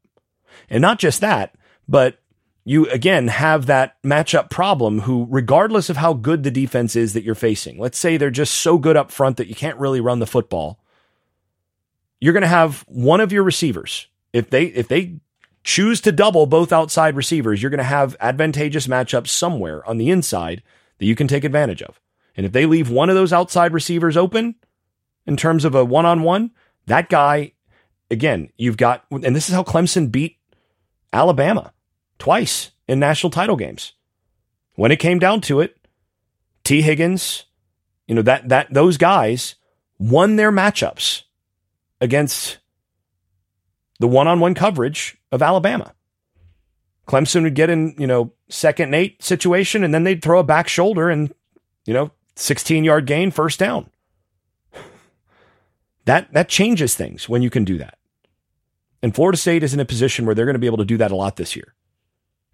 And 0.69 0.83
not 0.83 0.99
just 0.99 1.21
that, 1.21 1.55
but 1.89 2.19
you 2.65 2.89
again 2.91 3.29
have 3.29 3.67
that 3.67 4.01
matchup 4.03 4.51
problem 4.51 5.01
who, 5.01 5.27
regardless 5.31 5.91
of 5.91 5.97
how 5.97 6.13
good 6.13 6.43
the 6.43 6.51
defense 6.51 6.95
is 6.95 7.13
that 7.13 7.25
you're 7.25 7.35
facing, 7.35 7.79
let's 7.79 7.99
say 7.99 8.17
they're 8.17 8.31
just 8.31 8.55
so 8.55 8.79
good 8.79 8.97
up 8.97 9.11
front 9.11 9.37
that 9.37 9.49
you 9.49 9.55
can't 9.55 9.79
really 9.79 10.01
run 10.01 10.21
the 10.21 10.27
football. 10.27 10.79
You're 12.21 12.33
going 12.33 12.43
to 12.43 12.49
have 12.49 12.85
one 12.87 13.21
of 13.21 13.33
your 13.33 13.43
receivers. 13.43 14.07
If 14.33 14.51
they, 14.51 14.67
if 14.67 14.87
they 14.87 15.17
choose 15.65 16.01
to 16.03 16.13
double 16.13 16.47
both 16.47 16.73
outside 16.73 17.17
receivers, 17.17 17.61
you're 17.61 17.71
going 17.71 17.79
to 17.79 17.85
have 17.85 18.17
advantageous 18.21 18.87
matchups 18.87 19.29
somewhere 19.29 19.87
on 19.89 19.99
the 19.99 20.11
inside 20.11 20.63
that 20.99 21.07
you 21.07 21.17
can 21.17 21.27
take 21.27 21.45
advantage 21.45 21.83
of. 21.83 22.01
And 22.37 22.47
if 22.47 22.53
they 22.53 22.65
leave 22.65 22.91
one 22.91 23.11
of 23.11 23.17
those 23.17 23.33
outside 23.33 23.73
receivers 23.73 24.17
open 24.17 24.55
in 25.27 25.37
terms 25.37 25.65
of 25.65 25.75
a 25.75 25.85
one 25.85 26.07
on 26.07 26.23
one, 26.23 26.53
that 26.87 27.09
guy, 27.09 27.53
again, 28.11 28.51
you've 28.57 28.77
got, 28.77 29.05
and 29.11 29.35
this 29.35 29.49
is 29.49 29.55
how 29.55 29.65
Clemson 29.65 30.11
beat 30.11 30.39
Alabama 31.13 31.73
twice 32.23 32.71
in 32.87 33.01
national 33.01 33.33
title 33.33 33.57
games. 33.57 33.95
When 34.77 34.93
it 34.93 35.01
came 35.01 35.19
down 35.19 35.41
to 35.41 35.59
it, 35.59 35.77
Tee 36.63 36.81
Higgins, 36.81 37.47
you 38.07 38.15
know, 38.15 38.23
that 38.23 38.49
that 38.49 38.73
those 38.73 38.97
guys 38.97 39.57
won 39.99 40.37
their 40.37 40.53
matchups 40.53 41.25
against 42.01 42.59
the 43.99 44.07
one-on-one 44.07 44.55
coverage 44.55 45.17
of 45.33 45.43
Alabama. 45.43 45.95
Clemson 47.09 47.43
would 47.43 47.57
get 47.57 47.71
in, 47.71 47.97
you 47.99 48.07
know, 48.07 48.33
second 48.49 48.87
and 48.87 48.95
eight 48.95 49.21
situation, 49.21 49.83
and 49.83 49.93
then 49.93 50.05
they'd 50.05 50.23
throw 50.23 50.39
a 50.39 50.45
back 50.45 50.69
shoulder 50.69 51.11
and, 51.11 51.35
you 51.87 51.93
know, 51.93 52.13
16 52.37 52.85
yard 52.85 53.05
gain, 53.05 53.33
first 53.33 53.59
down. 53.59 53.91
That 56.05 56.33
that 56.35 56.49
changes 56.49 56.95
things 56.95 57.29
when 57.29 57.43
you 57.43 57.51
can 57.51 57.65
do 57.65 57.79
that. 57.79 57.99
And 59.03 59.13
Florida 59.13 59.39
State 59.39 59.65
is 59.65 59.75
in 59.75 59.81
a 59.81 59.85
position 59.85 60.25
where 60.25 60.37
they're 60.37 60.47
going 60.47 60.55
to 60.55 60.67
be 60.67 60.67
able 60.67 60.79
to 60.79 60.85
do 60.85 60.99
that 60.99 61.11
a 61.11 61.17
lot 61.17 61.37
this 61.37 61.57
year. 61.57 61.75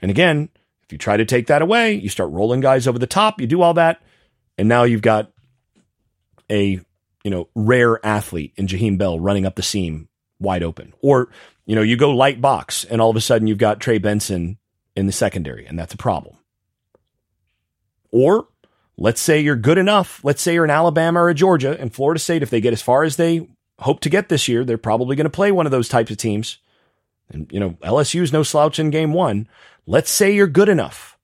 And 0.00 0.10
again, 0.10 0.48
if 0.84 0.92
you 0.92 0.98
try 0.98 1.16
to 1.16 1.24
take 1.24 1.48
that 1.48 1.62
away, 1.62 1.94
you 1.94 2.08
start 2.08 2.30
rolling 2.30 2.60
guys 2.60 2.86
over 2.86 2.98
the 2.98 3.06
top, 3.06 3.40
you 3.40 3.46
do 3.46 3.62
all 3.62 3.74
that, 3.74 4.00
and 4.56 4.68
now 4.68 4.84
you've 4.84 5.02
got 5.02 5.30
a 6.50 6.80
you 7.24 7.30
know 7.30 7.48
rare 7.54 8.04
athlete 8.04 8.52
in 8.56 8.66
Jaheim 8.66 8.96
Bell 8.96 9.18
running 9.20 9.44
up 9.44 9.56
the 9.56 9.62
seam 9.62 10.08
wide 10.40 10.62
open. 10.62 10.94
Or, 11.02 11.28
you 11.66 11.74
know, 11.74 11.82
you 11.82 11.96
go 11.96 12.10
light 12.10 12.40
box 12.40 12.84
and 12.84 13.00
all 13.00 13.10
of 13.10 13.16
a 13.16 13.20
sudden 13.20 13.46
you've 13.46 13.58
got 13.58 13.80
Trey 13.80 13.98
Benson 13.98 14.58
in 14.96 15.06
the 15.06 15.12
secondary, 15.12 15.66
and 15.66 15.78
that's 15.78 15.94
a 15.94 15.98
problem. 15.98 16.36
Or 18.10 18.48
let's 18.96 19.20
say 19.20 19.40
you're 19.40 19.56
good 19.56 19.78
enough. 19.78 20.20
Let's 20.24 20.42
say 20.42 20.54
you're 20.54 20.64
in 20.64 20.70
Alabama 20.70 21.22
or 21.22 21.34
Georgia 21.34 21.78
and 21.78 21.92
Florida 21.92 22.18
State, 22.18 22.42
if 22.42 22.50
they 22.50 22.60
get 22.60 22.72
as 22.72 22.82
far 22.82 23.04
as 23.04 23.16
they 23.16 23.48
hope 23.80 24.00
to 24.00 24.10
get 24.10 24.28
this 24.28 24.48
year, 24.48 24.64
they're 24.64 24.78
probably 24.78 25.16
going 25.16 25.24
to 25.24 25.30
play 25.30 25.52
one 25.52 25.66
of 25.66 25.72
those 25.72 25.88
types 25.88 26.10
of 26.10 26.16
teams. 26.16 26.58
And, 27.30 27.50
you 27.52 27.60
know, 27.60 27.70
LSU's 27.82 28.32
no 28.32 28.42
slouch 28.42 28.78
in 28.78 28.90
game 28.90 29.12
one. 29.12 29.48
Let's 29.86 30.10
say 30.10 30.34
you're 30.34 30.46
good 30.46 30.68
enough 30.68 31.18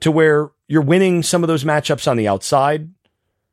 to 0.00 0.10
where 0.10 0.50
you're 0.68 0.82
winning 0.82 1.22
some 1.22 1.44
of 1.44 1.48
those 1.48 1.64
matchups 1.64 2.10
on 2.10 2.16
the 2.16 2.28
outside. 2.28 2.90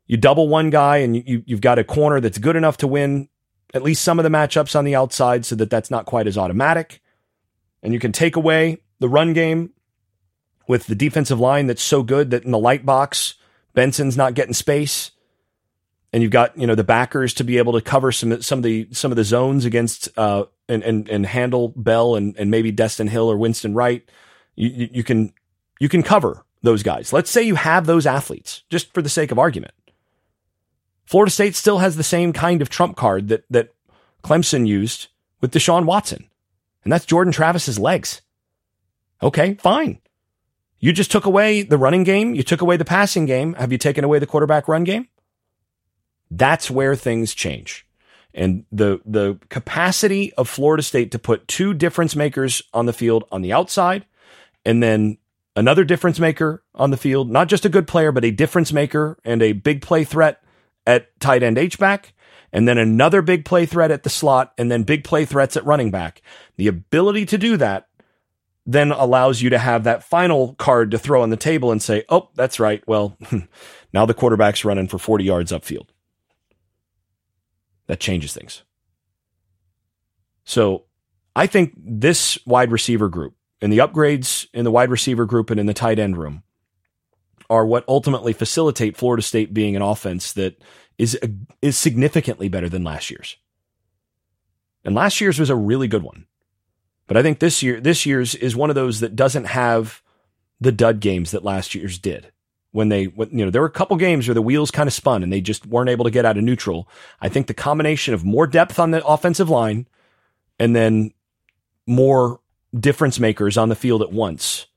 You 0.07 0.17
double 0.17 0.47
one 0.47 0.69
guy 0.69 0.97
and 0.97 1.15
you, 1.15 1.43
you've 1.45 1.61
got 1.61 1.79
a 1.79 1.83
corner 1.83 2.21
that's 2.21 2.37
good 2.37 2.55
enough 2.55 2.77
to 2.77 2.87
win 2.87 3.27
at 3.73 3.83
least 3.83 4.03
some 4.03 4.19
of 4.19 4.23
the 4.23 4.29
matchups 4.29 4.75
on 4.75 4.85
the 4.85 4.95
outside 4.95 5.45
so 5.45 5.55
that 5.55 5.69
that's 5.69 5.91
not 5.91 6.05
quite 6.05 6.27
as 6.27 6.37
automatic. 6.37 7.01
And 7.83 7.93
you 7.93 7.99
can 7.99 8.11
take 8.11 8.35
away 8.35 8.77
the 8.99 9.09
run 9.09 9.33
game 9.33 9.71
with 10.67 10.87
the 10.87 10.95
defensive 10.95 11.39
line 11.39 11.67
that's 11.67 11.81
so 11.81 12.03
good 12.03 12.31
that 12.31 12.43
in 12.43 12.51
the 12.51 12.57
light 12.57 12.85
box, 12.85 13.35
Benson's 13.73 14.17
not 14.17 14.33
getting 14.33 14.53
space. 14.53 15.11
And 16.13 16.23
you've 16.23 16.31
got, 16.31 16.57
you 16.57 16.65
know, 16.65 16.75
the 16.75 16.85
backers 16.85 17.33
to 17.35 17.43
be 17.43 17.57
able 17.57 17.73
to 17.73 17.81
cover 17.81 18.11
some 18.11 18.41
some 18.41 18.59
of 18.59 18.63
the 18.63 18.87
some 18.91 19.11
of 19.11 19.17
the 19.17 19.23
zones 19.23 19.65
against 19.65 20.09
uh, 20.17 20.45
and 20.69 20.83
and 20.83 21.09
and 21.09 21.25
handle 21.25 21.73
Bell 21.75 22.15
and 22.15 22.35
and 22.37 22.49
maybe 22.49 22.71
Destyn 22.71 23.09
Hill 23.09 23.29
or 23.29 23.37
Winston 23.37 23.73
Wright, 23.73 24.09
you 24.55 24.89
you 24.91 25.03
can 25.03 25.33
you 25.79 25.89
can 25.89 26.03
cover 26.03 26.45
those 26.63 26.83
guys. 26.83 27.13
Let's 27.13 27.29
say 27.29 27.43
you 27.43 27.55
have 27.55 27.85
those 27.85 28.05
athletes, 28.05 28.63
just 28.69 28.93
for 28.93 29.01
the 29.01 29.09
sake 29.09 29.31
of 29.31 29.39
argument. 29.39 29.73
Florida 31.05 31.31
State 31.31 31.55
still 31.55 31.79
has 31.79 31.95
the 31.95 32.03
same 32.03 32.33
kind 32.33 32.61
of 32.61 32.69
trump 32.69 32.97
card 32.97 33.29
that, 33.29 33.45
that 33.49 33.73
Clemson 34.23 34.67
used 34.67 35.07
with 35.39 35.51
Deshaun 35.51 35.85
Watson, 35.85 36.29
and 36.83 36.91
that's 36.91 37.05
Jordan 37.05 37.31
Travis's 37.31 37.79
legs. 37.79 38.21
Okay, 39.23 39.55
fine. 39.55 39.99
You 40.79 40.93
just 40.93 41.11
took 41.11 41.25
away 41.25 41.63
the 41.63 41.77
running 41.77 42.03
game. 42.03 42.35
You 42.35 42.43
took 42.43 42.61
away 42.61 42.77
the 42.77 42.85
passing 42.85 43.25
game. 43.25 43.53
Have 43.53 43.71
you 43.71 43.77
taken 43.77 44.03
away 44.03 44.19
the 44.19 44.27
quarterback 44.27 44.67
run 44.67 44.83
game? 44.83 45.07
That's 46.29 46.69
where 46.69 46.95
things 46.95 47.33
change. 47.33 47.85
And 48.33 48.65
the, 48.71 49.01
the 49.05 49.39
capacity 49.49 50.33
of 50.33 50.47
Florida 50.47 50.83
State 50.83 51.11
to 51.11 51.19
put 51.19 51.47
two 51.47 51.73
difference 51.73 52.15
makers 52.15 52.61
on 52.73 52.85
the 52.85 52.93
field 52.93 53.23
on 53.31 53.41
the 53.41 53.53
outside 53.53 54.05
and 54.67 54.83
then 54.83 55.17
another 55.55 55.83
difference 55.83 56.19
maker 56.19 56.63
on 56.75 56.91
the 56.91 56.97
field, 56.97 57.31
not 57.31 57.47
just 57.47 57.65
a 57.65 57.69
good 57.69 57.87
player, 57.87 58.11
but 58.11 58.25
a 58.25 58.31
difference 58.31 58.73
maker 58.73 59.17
and 59.25 59.41
a 59.41 59.53
big 59.53 59.81
play 59.81 60.03
threat 60.03 60.43
at 60.85 61.19
tight 61.19 61.41
end 61.41 61.57
H 61.57 61.79
back, 61.79 62.13
and 62.53 62.67
then 62.67 62.77
another 62.77 63.21
big 63.21 63.45
play 63.45 63.65
threat 63.65 63.91
at 63.91 64.03
the 64.03 64.09
slot, 64.09 64.53
and 64.57 64.69
then 64.69 64.83
big 64.83 65.03
play 65.03 65.25
threats 65.25 65.57
at 65.57 65.65
running 65.65 65.89
back. 65.89 66.21
The 66.57 66.67
ability 66.67 67.25
to 67.27 67.37
do 67.37 67.57
that 67.57 67.87
then 68.65 68.91
allows 68.91 69.41
you 69.41 69.49
to 69.49 69.57
have 69.57 69.85
that 69.85 70.03
final 70.03 70.53
card 70.55 70.91
to 70.91 70.99
throw 70.99 71.23
on 71.23 71.29
the 71.29 71.37
table 71.37 71.71
and 71.71 71.81
say, 71.81 72.03
oh, 72.09 72.29
that's 72.35 72.59
right. 72.59 72.83
Well, 72.85 73.17
now 73.93 74.05
the 74.05 74.13
quarterback's 74.13 74.65
running 74.65 74.89
for 74.89 74.97
40 74.97 75.23
yards 75.23 75.53
upfield. 75.53 75.87
That 77.87 77.99
changes 77.99 78.33
things. 78.33 78.63
So 80.43 80.85
I 81.35 81.47
think 81.47 81.73
this 81.77 82.37
wide 82.45 82.71
receiver 82.71 83.09
group 83.09 83.35
and 83.61 83.71
the 83.71 83.79
upgrades 83.79 84.47
in 84.53 84.63
the 84.63 84.71
wide 84.71 84.89
receiver 84.89 85.25
group 85.25 85.49
and 85.49 85.59
in 85.59 85.65
the 85.65 85.73
tight 85.73 85.99
end 85.99 86.17
room 86.17 86.43
are 87.49 87.65
what 87.65 87.85
ultimately 87.87 88.33
facilitate 88.33 88.97
Florida 88.97 89.21
State 89.21 89.53
being 89.53 89.75
an 89.75 89.81
offense 89.81 90.33
that 90.33 90.61
is 90.97 91.17
is 91.61 91.77
significantly 91.77 92.49
better 92.49 92.69
than 92.69 92.83
last 92.83 93.09
year's. 93.09 93.37
And 94.83 94.95
last 94.95 95.19
year's 95.21 95.39
was 95.39 95.49
a 95.49 95.55
really 95.55 95.87
good 95.87 96.03
one. 96.03 96.25
But 97.07 97.17
I 97.17 97.21
think 97.21 97.39
this 97.39 97.63
year, 97.63 97.79
this 97.79 98.05
year's 98.05 98.35
is 98.35 98.55
one 98.55 98.69
of 98.69 98.75
those 98.75 98.99
that 98.99 99.15
doesn't 99.15 99.45
have 99.45 100.01
the 100.59 100.71
dud 100.71 100.99
games 100.99 101.31
that 101.31 101.43
last 101.43 101.75
year's 101.75 101.99
did. 101.99 102.31
When 102.77 102.89
they, 102.89 103.01
you 103.01 103.27
know, 103.31 103.49
there 103.49 103.63
were 103.63 103.67
a 103.67 103.71
couple 103.71 103.97
games 103.97 104.27
where 104.27 104.35
the 104.35 104.41
wheels 104.43 104.69
kind 104.69 104.85
of 104.85 104.93
spun 104.93 105.23
and 105.23 105.33
they 105.33 105.41
just 105.41 105.65
weren't 105.65 105.89
able 105.89 106.05
to 106.05 106.11
get 106.11 106.25
out 106.25 106.37
of 106.37 106.43
neutral. 106.43 106.87
I 107.19 107.27
think 107.27 107.47
the 107.47 107.55
combination 107.55 108.13
of 108.13 108.23
more 108.23 108.45
depth 108.45 108.77
on 108.77 108.91
the 108.91 109.03
offensive 109.03 109.49
line 109.49 109.87
and 110.59 110.75
then 110.75 111.11
more 111.87 112.39
difference 112.79 113.19
makers 113.19 113.57
on 113.57 113.69
the 113.69 113.75
field 113.75 114.03
at 114.03 114.11
once 114.11 114.67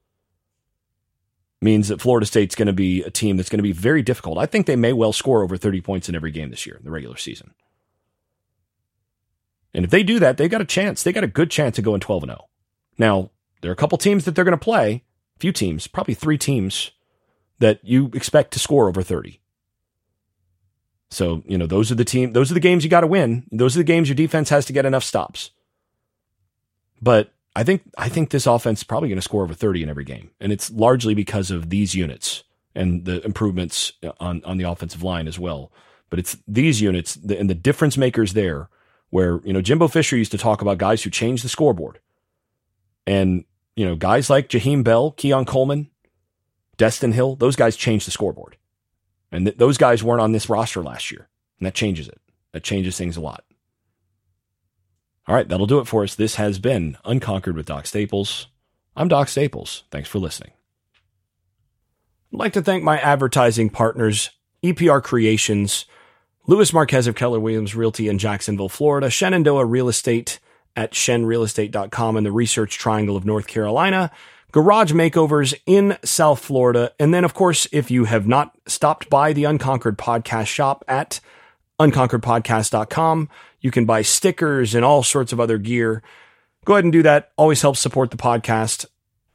means 1.60 1.88
that 1.88 2.00
Florida 2.00 2.24
State's 2.24 2.54
going 2.54 2.68
to 2.68 2.72
be 2.72 3.02
a 3.02 3.10
team 3.10 3.36
that's 3.36 3.50
going 3.50 3.58
to 3.58 3.62
be 3.62 3.72
very 3.72 4.00
difficult. 4.00 4.38
I 4.38 4.46
think 4.46 4.64
they 4.64 4.76
may 4.76 4.94
well 4.94 5.12
score 5.12 5.42
over 5.42 5.58
30 5.58 5.82
points 5.82 6.08
in 6.08 6.14
every 6.14 6.30
game 6.30 6.48
this 6.48 6.64
year 6.64 6.76
in 6.76 6.86
the 6.86 6.90
regular 6.90 7.18
season. 7.18 7.52
And 9.74 9.84
if 9.84 9.90
they 9.90 10.02
do 10.02 10.18
that, 10.20 10.38
they've 10.38 10.50
got 10.50 10.62
a 10.62 10.64
chance. 10.64 11.02
They 11.02 11.12
got 11.12 11.22
a 11.22 11.26
good 11.26 11.50
chance 11.50 11.76
of 11.76 11.84
going 11.84 12.00
12 12.00 12.22
and 12.22 12.32
0. 12.32 12.48
Now, 12.96 13.30
there 13.60 13.70
are 13.70 13.74
a 13.74 13.76
couple 13.76 13.98
teams 13.98 14.24
that 14.24 14.34
they're 14.34 14.44
going 14.46 14.58
to 14.58 14.64
play, 14.64 15.04
a 15.36 15.38
few 15.38 15.52
teams, 15.52 15.86
probably 15.86 16.14
three 16.14 16.38
teams 16.38 16.92
that 17.61 17.79
you 17.83 18.11
expect 18.14 18.53
to 18.53 18.59
score 18.59 18.88
over 18.88 19.03
30. 19.03 19.40
So, 21.11 21.42
you 21.46 21.59
know, 21.59 21.66
those 21.66 21.90
are 21.90 21.94
the 21.94 22.05
team, 22.05 22.33
those 22.33 22.51
are 22.51 22.55
the 22.55 22.61
games 22.61 22.85
you 22.85 22.90
got 22.90 23.01
to 23.01 23.07
win. 23.07 23.46
Those 23.51 23.77
are 23.77 23.81
the 23.81 23.85
games 23.85 24.09
your 24.09 24.16
defense 24.16 24.49
has 24.49 24.64
to 24.66 24.73
get 24.73 24.87
enough 24.87 25.05
stops. 25.05 25.51
But 27.03 27.33
I 27.57 27.64
think 27.64 27.83
I 27.99 28.09
think 28.09 28.31
this 28.31 28.46
offense 28.46 28.81
is 28.81 28.85
probably 28.85 29.09
going 29.09 29.18
to 29.18 29.23
score 29.23 29.42
over 29.42 29.55
30 29.55 29.83
in 29.83 29.88
every 29.88 30.05
game. 30.05 30.31
And 30.40 30.53
it's 30.53 30.70
largely 30.70 31.14
because 31.14 31.51
of 31.51 31.70
these 31.70 31.94
units 31.94 32.44
and 32.75 33.05
the 33.05 33.25
improvements 33.25 33.92
uh, 34.03 34.12
on, 34.20 34.42
on 34.44 34.57
the 34.57 34.68
offensive 34.68 35.03
line 35.03 35.27
as 35.27 35.38
well. 35.38 35.73
But 36.11 36.18
it's 36.18 36.37
these 36.46 36.81
units 36.81 37.16
and 37.16 37.51
the 37.51 37.55
difference 37.55 37.96
makers 37.96 38.33
there 38.35 38.68
where, 39.11 39.40
you 39.44 39.53
know, 39.53 39.61
Jimbo 39.61 39.88
Fisher 39.88 40.16
used 40.16 40.33
to 40.33 40.38
talk 40.38 40.62
about 40.62 40.79
guys 40.79 41.03
who 41.03 41.11
change 41.11 41.42
the 41.42 41.49
scoreboard. 41.49 41.99
And, 43.07 43.44
you 43.75 43.85
know, 43.85 43.96
guys 43.96 44.31
like 44.31 44.49
Jaheim 44.49 44.85
Bell, 44.85 45.12
Keon 45.12 45.44
Coleman, 45.44 45.89
Destyn 46.81 47.12
Hill, 47.12 47.37
those 47.37 47.57
guys 47.57 47.77
changed 47.77 48.07
the 48.07 48.11
scoreboard. 48.11 48.57
And 49.31 49.47
th- 49.47 49.59
those 49.59 49.77
guys 49.77 50.03
weren't 50.03 50.23
on 50.23 50.33
this 50.33 50.49
roster 50.49 50.83
last 50.83 51.11
year. 51.11 51.29
And 51.59 51.66
that 51.66 51.75
changes 51.75 52.09
it. 52.09 52.21
That 52.53 52.64
changes 52.64 52.97
things 52.97 53.19
a 53.19 53.21
lot. 53.21 53.45
All 55.29 55.35
right, 55.35 55.47
that'll 55.47 55.66
do 55.66 55.79
it 55.79 55.87
for 55.87 56.03
us. 56.03 56.14
This 56.14 56.37
has 56.37 56.59
been 56.59 56.97
Unconquered 57.05 57.55
with 57.55 57.66
Doc 57.66 57.87
Staples. 57.87 58.49
I'm 58.97 59.09
Doc 59.09 59.29
Staples. 59.29 59.85
Thanks 59.90 60.09
for 60.09 60.19
listening. 60.19 60.53
I'd 62.33 62.38
like 62.38 62.53
to 62.55 62.62
thank 62.62 62.83
my 62.83 62.99
advertising 62.99 63.69
partners, 63.69 64.31
EPR 64.64 65.03
Creations, 65.03 65.85
Luis 66.47 66.73
Marquez 66.73 67.07
of 67.07 67.14
Keller 67.14 67.38
Williams 67.38 67.77
Realty 67.77 68.09
in 68.09 68.19
Jacksonville, 68.19 68.69
Florida, 68.69 69.11
Shenandoah 69.11 69.66
Real 69.66 69.88
Estate 69.88 70.40
at 70.75 70.93
shenrealestate.com 70.93 72.16
in 72.16 72.25
the 72.25 72.33
Research 72.33 72.79
Triangle 72.79 73.16
of 73.16 73.25
North 73.25 73.47
Carolina, 73.47 74.11
garage 74.52 74.92
makeovers 74.92 75.54
in 75.66 75.96
South 76.04 76.40
Florida, 76.40 76.92
and 76.98 77.14
then, 77.14 77.24
of 77.24 77.34
course, 77.34 77.66
if 77.72 77.90
you 77.90 78.04
have 78.04 78.26
not 78.26 78.56
stopped 78.66 79.10
by 79.10 79.32
the 79.32 79.44
Unconquered 79.44 79.98
Podcast 79.98 80.46
shop 80.46 80.84
at 80.88 81.20
unconqueredpodcast.com, 81.78 83.28
you 83.60 83.70
can 83.70 83.86
buy 83.86 84.02
stickers 84.02 84.74
and 84.74 84.84
all 84.84 85.02
sorts 85.02 85.32
of 85.32 85.40
other 85.40 85.58
gear. 85.58 86.02
Go 86.64 86.74
ahead 86.74 86.84
and 86.84 86.92
do 86.92 87.02
that. 87.02 87.32
Always 87.36 87.62
helps 87.62 87.80
support 87.80 88.10
the 88.10 88.16
podcast. 88.16 88.86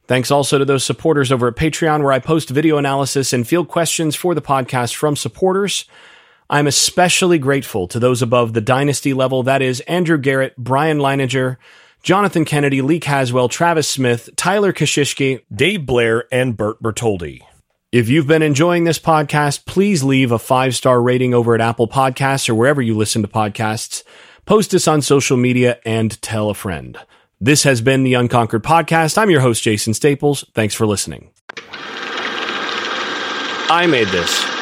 Thanks 0.08 0.30
also 0.30 0.60
to 0.60 0.66
those 0.66 0.84
supporters 0.84 1.32
over 1.32 1.48
at 1.48 1.56
Patreon, 1.56 2.04
where 2.04 2.12
I 2.12 2.20
post 2.20 2.50
video 2.50 2.78
analysis 2.78 3.34
and 3.34 3.48
field 3.48 3.68
questions 3.68 4.16
for 4.16 4.36
the 4.36 4.42
podcast 4.42 4.94
from 4.94 5.16
supporters. 5.16 5.86
I'm 6.48 6.68
especially 6.68 7.40
grateful 7.40 7.88
to 7.88 8.00
those 8.00 8.22
above 8.22 8.54
the 8.54 8.62
dynasty 8.62 9.16
level. 9.16 9.42
That 9.42 9.64
is 9.64 9.80
Andrew 9.82 10.20
Garrett, 10.20 10.56
Brian 10.58 11.00
Leininger, 11.00 11.58
Jonathan 12.06 12.46
Kennedy, 12.46 12.84
Lee 12.84 13.00
Caswell, 13.00 13.50
Travis 13.50 13.88
Smith, 13.88 14.30
Tyler 14.36 14.72
Kashishki, 14.72 15.42
Dave 15.52 15.88
Blair, 15.88 16.26
and 16.32 16.56
Bert 16.56 16.80
Bertoldi. 16.80 17.42
If 17.92 18.10
you've 18.10 18.28
been 18.28 18.44
enjoying 18.44 18.84
this 18.84 19.00
podcast, 19.00 19.66
please 19.66 20.04
leave 20.04 20.32
a 20.32 20.38
five 20.38 20.76
star 20.76 21.02
rating 21.02 21.34
over 21.34 21.56
at 21.56 21.62
Apple 21.62 21.88
Podcasts 21.88 22.48
or 22.48 22.54
wherever 22.54 22.80
you 22.80 22.96
listen 22.96 23.24
to 23.24 23.28
podcasts. 23.28 24.04
Post 24.46 24.76
us 24.76 24.88
on 24.88 25.02
social 25.02 25.36
media 25.36 25.80
and 25.84 26.22
tell 26.22 26.52
a 26.52 26.54
friend. 26.54 26.96
This 27.42 27.64
has 27.64 27.82
been 27.82 28.04
the 28.04 28.14
Unconquered 28.14 28.64
Podcast. 28.64 29.18
I'm 29.18 29.32
your 29.32 29.42
host, 29.42 29.64
Jason 29.64 29.96
Staples. 29.96 30.46
Thanks 30.54 30.76
for 30.76 30.86
listening. 30.86 31.32
I 33.68 33.88
made 33.90 34.10
this. 34.10 34.55